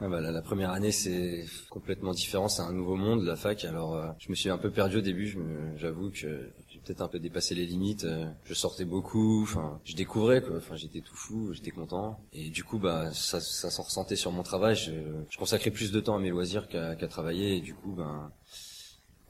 Ah 0.00 0.08
bah, 0.08 0.20
la, 0.20 0.42
première 0.42 0.70
année 0.70 0.92
c'est 0.92 1.44
complètement 1.70 2.12
différent, 2.12 2.48
c'est 2.48 2.62
un 2.62 2.72
nouveau 2.72 2.94
monde 2.94 3.24
la 3.24 3.34
fac. 3.34 3.64
Alors 3.64 3.96
euh, 3.96 4.08
je 4.20 4.30
me 4.30 4.36
suis 4.36 4.48
un 4.48 4.58
peu 4.58 4.70
perdu 4.70 4.98
au 4.98 5.00
début, 5.00 5.36
j'avoue 5.76 6.10
que 6.10 6.16
j'ai 6.16 6.78
peut-être 6.84 7.00
un 7.00 7.08
peu 7.08 7.18
dépassé 7.18 7.56
les 7.56 7.66
limites. 7.66 8.04
Euh, 8.04 8.30
je 8.44 8.54
sortais 8.54 8.84
beaucoup, 8.84 9.42
enfin 9.42 9.80
je 9.84 9.96
découvrais 9.96 10.40
quoi, 10.40 10.58
enfin 10.58 10.76
j'étais 10.76 11.00
tout 11.00 11.16
fou, 11.16 11.52
j'étais 11.52 11.72
content. 11.72 12.20
Et 12.32 12.50
du 12.50 12.62
coup 12.62 12.78
bah 12.78 13.10
ça, 13.12 13.40
ça 13.40 13.70
s'en 13.70 13.82
ressentait 13.82 14.16
sur 14.16 14.30
mon 14.30 14.44
travail. 14.44 14.76
Je, 14.76 14.92
consacrais 15.36 15.72
plus 15.72 15.90
de 15.90 15.98
temps 15.98 16.16
à 16.16 16.20
mes 16.20 16.30
loisirs 16.30 16.68
qu'à 16.68 17.08
travailler 17.08 17.56
et 17.56 17.60
du 17.60 17.74
coup 17.74 17.92
ben 17.92 18.30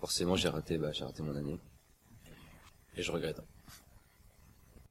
forcément 0.00 0.36
j'ai 0.36 0.48
raté 0.48 0.76
bah 0.76 0.92
j'ai 0.92 1.04
raté 1.04 1.22
mon 1.22 1.34
année 1.34 1.58
et 2.96 3.02
je 3.02 3.10
regrette. 3.10 3.40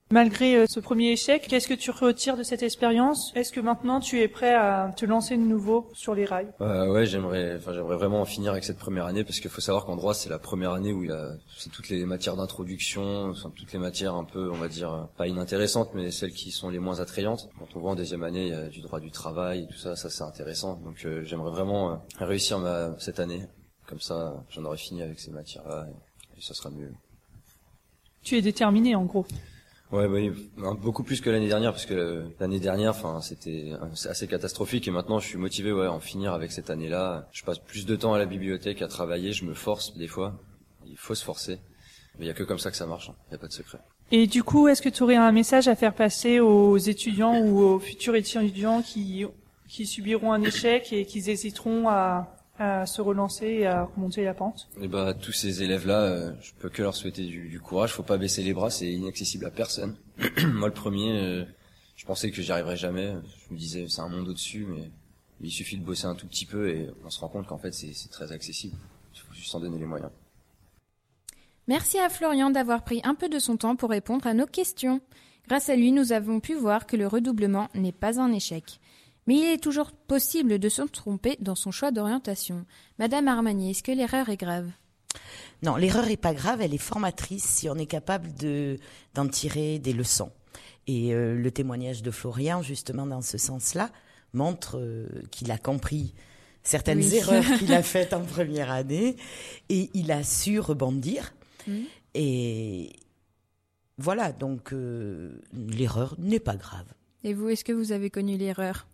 Malgré 0.10 0.56
euh, 0.56 0.66
ce 0.70 0.80
premier 0.80 1.12
échec, 1.12 1.48
qu'est-ce 1.50 1.68
que 1.68 1.74
tu 1.74 1.92
retires 1.92 2.38
de 2.38 2.44
cette 2.44 2.64
expérience? 2.64 3.34
Est-ce 3.36 3.52
que 3.52 3.60
maintenant 3.60 4.00
tu 4.00 4.22
es 4.22 4.30
prêt 4.30 4.54
à 4.54 4.94
te 4.96 5.06
lancer 5.06 5.36
de 5.36 5.42
nouveau 5.42 5.90
sur 5.94 6.16
les 6.16 6.24
rails? 6.24 6.48
Euh, 6.62 6.88
Ouais, 6.94 7.06
j'aimerais, 7.06 7.58
enfin 7.58 7.74
j'aimerais 7.74 7.98
vraiment 7.98 8.22
en 8.22 8.26
finir 8.26 8.54
avec 8.54 8.64
cette 8.64 8.78
première 8.78 9.06
année 9.06 9.26
parce 9.26 9.42
qu'il 9.42 9.50
faut 9.52 9.60
savoir 9.60 9.84
qu'en 9.84 9.98
droit 9.98 10.14
c'est 10.14 10.30
la 10.30 10.40
première 10.40 10.72
année 10.72 10.94
où 10.94 11.04
il 11.04 11.10
y 11.10 11.14
a 11.14 11.32
c'est 11.58 11.70
toutes 11.72 11.90
les 11.90 12.06
matières 12.06 12.38
d'introduction, 12.38 13.32
enfin, 13.32 13.52
toutes 13.54 13.74
les 13.74 13.80
matières 13.80 14.16
un 14.16 14.24
peu, 14.24 14.50
on 14.50 14.56
va 14.56 14.70
dire, 14.70 15.10
pas 15.18 15.28
inintéressantes, 15.28 15.90
mais 15.94 16.10
celles 16.12 16.32
qui 16.32 16.52
sont 16.52 16.70
les 16.70 16.80
moins 16.80 17.02
attrayantes. 17.02 17.50
Quand 17.60 17.68
on 17.76 17.80
voit 17.82 17.92
en 17.92 17.96
deuxième 17.96 18.24
année, 18.24 18.44
il 18.48 18.52
y 18.52 18.54
a 18.54 18.70
du 18.70 18.80
droit 18.80 19.02
du 19.02 19.12
travail, 19.12 19.64
et 19.64 19.68
tout 19.68 19.78
ça, 19.78 19.98
ça 19.98 20.10
c'est 20.10 20.24
intéressant. 20.24 20.76
Donc 20.86 21.04
euh, 21.04 21.26
j'aimerais 21.26 21.52
vraiment 21.52 21.92
euh, 21.92 21.96
réussir 22.20 22.60
ma 22.60 22.98
cette 22.98 23.20
année, 23.20 23.42
comme 23.86 24.00
ça 24.00 24.42
j'en 24.52 24.64
aurais 24.64 24.78
fini 24.78 25.02
avec 25.02 25.20
ces 25.20 25.32
matières-là 25.32 25.88
et, 25.90 26.38
et 26.40 26.42
ça 26.42 26.54
sera 26.54 26.70
mieux. 26.70 26.94
Tu 28.24 28.38
es 28.38 28.42
déterminé 28.42 28.96
en 28.96 29.04
gros. 29.04 29.26
Ouais, 29.92 30.06
oui, 30.06 30.32
beaucoup 30.82 31.04
plus 31.04 31.22
que 31.22 31.30
l'année 31.30 31.48
dernière, 31.48 31.72
parce 31.72 31.86
que 31.86 32.26
l'année 32.40 32.60
dernière, 32.60 32.92
enfin, 32.92 33.22
c'était 33.22 33.72
assez 34.10 34.28
catastrophique, 34.28 34.88
et 34.88 34.92
maintenant, 34.92 35.20
je 35.20 35.28
suis 35.28 35.38
motivé, 35.38 35.72
ouais, 35.72 35.86
à 35.86 35.92
en 35.92 36.02
finir 36.02 36.34
avec 36.34 36.52
cette 36.52 36.70
année-là. 36.70 37.28
Je 37.32 37.44
passe 37.44 37.60
plus 37.60 37.86
de 37.86 37.96
temps 37.96 38.14
à 38.14 38.18
la 38.18 38.26
bibliothèque, 38.26 38.82
à 38.82 38.88
travailler, 38.88 39.32
je 39.32 39.46
me 39.46 39.54
force 39.54 39.96
des 39.98 40.08
fois. 40.08 40.34
Il 40.86 40.98
faut 40.98 41.16
se 41.16 41.24
forcer, 41.24 41.60
mais 42.20 42.26
il 42.26 42.28
y 42.28 42.32
a 42.32 42.34
que 42.34 42.44
comme 42.44 42.60
ça 42.60 42.70
que 42.70 42.78
ça 42.78 42.86
marche. 42.86 43.08
Il 43.08 43.12
hein. 43.12 43.16
n'y 43.32 43.36
a 43.36 43.38
pas 43.40 43.48
de 43.48 43.54
secret. 43.54 43.80
Et 44.12 44.28
du 44.28 44.44
coup, 44.44 44.68
est-ce 44.68 44.82
que 44.82 44.90
tu 44.90 45.04
aurais 45.04 45.16
un 45.16 45.32
message 45.32 45.68
à 45.68 45.76
faire 45.76 45.94
passer 45.94 46.40
aux 46.40 46.78
étudiants 46.78 47.40
ou 47.40 47.60
aux 47.60 47.80
futurs 47.80 48.16
étudiants 48.16 48.82
qui 48.82 49.26
qui 49.68 49.86
subiront 49.86 50.32
un 50.32 50.42
échec 50.42 50.94
et 50.94 51.06
qui 51.06 51.30
hésiteront 51.30 51.90
à 51.90 52.37
à 52.60 52.86
se 52.86 53.02
relancer 53.02 53.46
et 53.46 53.68
à 53.68 53.84
remonter 53.84 54.24
la 54.24 54.34
pente? 54.34 54.68
Et 54.78 54.82
eh 54.84 54.88
bah 54.88 55.14
tous 55.14 55.32
ces 55.32 55.64
élèves-là, 55.64 56.02
euh, 56.02 56.32
je 56.42 56.52
peux 56.60 56.70
que 56.70 56.82
leur 56.82 56.96
souhaiter 56.96 57.26
du, 57.26 57.50
du, 57.50 57.60
courage. 57.60 57.94
Faut 57.94 58.04
pas 58.04 58.18
baisser 58.18 58.44
les 58.44 58.54
bras, 58.54 58.70
c'est 58.70 58.92
inaccessible 58.92 59.46
à 59.46 59.52
personne. 59.52 59.96
Moi 60.54 60.68
le 60.68 60.74
premier, 60.74 61.20
euh, 61.20 61.46
je 61.96 62.06
pensais 62.06 62.32
que 62.32 62.42
j'y 62.42 62.52
arriverais 62.52 62.78
jamais. 62.78 63.14
Je 63.48 63.54
me 63.54 63.60
disais 63.60 63.86
c'est 63.88 64.02
un 64.02 64.10
monde 64.10 64.28
au-dessus, 64.28 64.66
mais, 64.70 64.90
il 65.40 65.52
suffit 65.52 65.78
de 65.78 65.84
bosser 65.84 66.06
un 66.06 66.16
tout 66.16 66.26
petit 66.26 66.48
peu 66.48 66.68
et 66.68 66.90
on 67.06 67.12
se 67.12 67.20
rend 67.20 67.28
compte 67.28 67.46
qu'en 67.46 67.60
fait 67.60 67.72
c'est 67.72 68.10
très 68.10 68.32
accessible. 68.32 68.76
Il 69.14 69.20
faut 69.20 69.34
juste 69.34 69.52
s'en 69.52 69.60
donner 69.60 69.78
les 69.78 69.86
moyens. 69.86 70.10
Merci 71.68 72.00
à 72.00 72.10
Florian 72.10 72.50
d'avoir 72.50 72.84
pris 72.84 73.02
un 73.04 73.14
peu 73.14 73.30
de 73.30 73.38
son 73.38 73.58
temps 73.58 73.76
pour 73.76 73.90
répondre 73.92 74.26
à 74.26 74.34
nos 74.34 74.48
questions. 74.48 75.02
Grâce 75.48 75.70
à 75.70 75.76
lui, 75.76 75.92
nous 75.92 76.12
avons 76.12 76.40
pu 76.40 76.56
voir 76.56 76.88
que 76.88 76.98
le 76.98 77.08
redoublement 77.08 77.70
n'est 77.74 77.92
pas 77.92 78.20
un 78.20 78.32
échec. 78.32 78.80
Mais 79.28 79.36
il 79.36 79.46
est 79.46 79.62
toujours 79.62 79.92
possible 79.92 80.58
de 80.58 80.70
se 80.70 80.82
tromper 80.84 81.38
dans 81.40 81.56
son 81.56 81.72
choix 81.72 81.92
d'orientation. 81.92 82.66
Madame 82.98 83.28
Armani, 83.28 83.72
est-ce 83.72 83.84
que 83.84 83.92
l'erreur 83.92 84.30
est 84.30 84.38
grave? 84.38 84.70
Non, 85.64 85.76
l'erreur 85.76 86.08
est 86.10 86.18
pas 86.18 86.34
grave, 86.34 86.62
elle 86.62 86.74
est 86.74 86.80
formatrice 86.80 87.44
si 87.44 87.70
on 87.70 87.76
est 87.76 87.88
capable 87.88 88.34
de 88.36 88.78
d'en 89.14 89.28
tirer 89.28 89.80
des 89.80 89.94
leçons. 89.94 90.32
Et 90.88 91.14
euh, 91.14 91.36
le 91.36 91.52
témoignage 91.52 92.02
de 92.02 92.12
Florian, 92.12 92.62
justement 92.62 93.06
dans 93.06 93.22
ce 93.22 93.38
sens-là, 93.38 93.90
montre 94.34 94.78
euh, 94.78 95.08
qu'il 95.32 95.52
a 95.52 95.58
compris 95.58 96.14
certaines 96.64 97.02
erreurs 97.14 97.44
qu'il 97.60 97.74
a 97.74 97.84
faites 97.84 98.14
en 98.14 98.22
première 98.22 98.72
année 98.72 99.18
et 99.70 99.90
il 99.94 100.12
a 100.12 100.24
su 100.24 100.60
rebondir. 100.60 101.34
Mmh. 101.68 101.74
Et 102.14 102.94
voilà, 103.98 104.32
donc 104.32 104.74
euh, 104.74 105.42
l'erreur 105.54 106.16
n'est 106.20 106.40
pas 106.40 106.56
grave. 106.56 106.88
Et 107.24 107.34
vous, 107.34 107.50
est-ce 107.50 107.66
que 107.66 107.74
vous 107.74 107.92
avez 107.92 108.10
connu 108.10 108.38
l'erreur? 108.38 108.88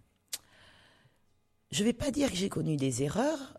Je 1.74 1.80
ne 1.80 1.86
vais 1.88 1.94
pas 1.94 2.12
dire 2.12 2.30
que 2.30 2.38
j'ai 2.38 2.50
connu 2.50 2.78
des 2.78 3.02
erreurs, 3.02 3.58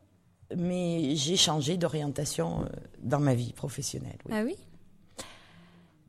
mais 0.57 1.17
j'ai 1.17 1.37
changé 1.37 1.77
d'orientation 1.77 2.63
euh, 2.63 2.67
dans 3.03 3.19
ma 3.19 3.35
vie 3.35 3.53
professionnelle. 3.53 4.19
Ah 4.31 4.43
oui? 4.45 4.57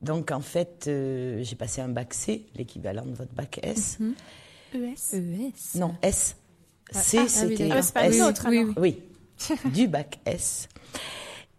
Donc 0.02 0.30
en 0.30 0.40
fait, 0.40 0.84
euh, 0.86 1.42
j'ai 1.42 1.56
passé 1.56 1.80
un 1.80 1.88
bac 1.88 2.14
C, 2.14 2.46
l'équivalent 2.54 3.04
de 3.04 3.14
votre 3.14 3.34
bac 3.34 3.58
S. 3.62 3.98
Mhm. 3.98 4.14
ES 4.74 5.16
ES 5.16 5.78
Non, 5.78 5.96
S. 6.00 6.36
Ah, 6.94 7.02
C, 7.02 7.18
ah, 7.18 7.28
c'était 7.28 7.70
ah, 7.72 7.80
pas 7.92 8.06
S. 8.06 8.20
Autre, 8.20 8.46
oui, 8.48 8.72
oui. 8.76 9.02
du 9.72 9.88
bac 9.88 10.20
S. 10.26 10.68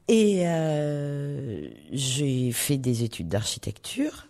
Et 0.07 0.47
euh, 0.47 1.67
j'ai 1.91 2.53
fait 2.53 2.77
des 2.77 3.03
études 3.03 3.27
d'architecture. 3.27 4.27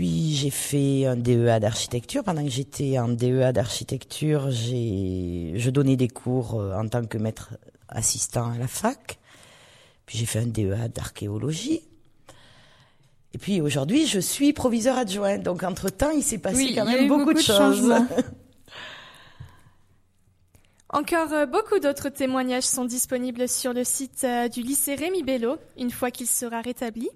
Puis 0.00 0.34
j'ai 0.34 0.48
fait 0.48 1.04
un 1.04 1.14
DEA 1.14 1.60
d'architecture. 1.60 2.24
Pendant 2.24 2.42
que 2.42 2.48
j'étais 2.48 2.98
en 2.98 3.10
DEA 3.10 3.52
d'architecture, 3.52 4.50
j'ai, 4.50 5.52
je 5.56 5.68
donnais 5.68 5.96
des 5.96 6.08
cours 6.08 6.58
euh, 6.58 6.74
en 6.74 6.88
tant 6.88 7.04
que 7.04 7.18
maître 7.18 7.50
assistant 7.86 8.50
à 8.50 8.56
la 8.56 8.66
fac. 8.66 9.18
Puis 10.06 10.16
j'ai 10.16 10.24
fait 10.24 10.38
un 10.38 10.46
DEA 10.46 10.88
d'archéologie. 10.88 11.82
Et 13.34 13.38
puis 13.38 13.60
aujourd'hui, 13.60 14.06
je 14.06 14.20
suis 14.20 14.54
proviseur 14.54 14.96
adjoint. 14.96 15.36
Donc 15.36 15.64
entre-temps, 15.64 16.12
il 16.12 16.22
s'est 16.22 16.38
passé 16.38 16.74
quand 16.74 16.86
même 16.86 17.06
beaucoup, 17.06 17.34
de, 17.34 17.38
choses. 17.38 17.92
Encore 20.88 21.32
euh, 21.34 21.44
beaucoup 21.44 21.78
d'autres 21.78 22.08
témoignages 22.08 22.62
sont 22.62 22.86
disponibles 22.86 23.50
sur 23.50 23.74
le 23.74 23.84
site 23.84 24.24
euh, 24.24 24.48
du 24.48 24.62
lycée 24.62 24.94
Rémi 24.94 25.24
Bello, 25.24 25.58
une 25.76 25.90
fois 25.90 26.10
qu'il 26.10 26.26
sera 26.26 26.62
rétabli. 26.62 27.10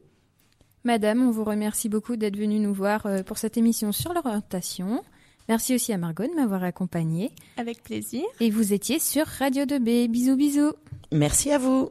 Madame, 0.86 1.26
on 1.26 1.30
vous 1.30 1.44
remercie 1.44 1.88
beaucoup 1.88 2.16
d'être 2.16 2.36
venue 2.36 2.58
nous 2.58 2.74
voir 2.74 3.06
euh, 3.06 3.22
pour 3.22 3.38
cette 3.38 3.56
émission 3.56 3.90
sur 3.90 4.12
l'orientation. 4.12 5.02
Merci 5.48 5.74
aussi 5.74 5.94
à 5.94 5.98
Margot 5.98 6.26
de 6.26 6.34
m'avoir 6.34 6.62
accompagnée. 6.62 7.32
Avec 7.56 7.82
plaisir. 7.82 8.22
Et 8.38 8.50
vous 8.50 8.74
étiez 8.74 8.98
sur 8.98 9.26
Radio 9.26 9.64
2B. 9.64 10.08
Bisous 10.08 10.36
bisous. 10.36 10.72
Merci 11.10 11.52
à 11.52 11.58
vous. 11.58 11.88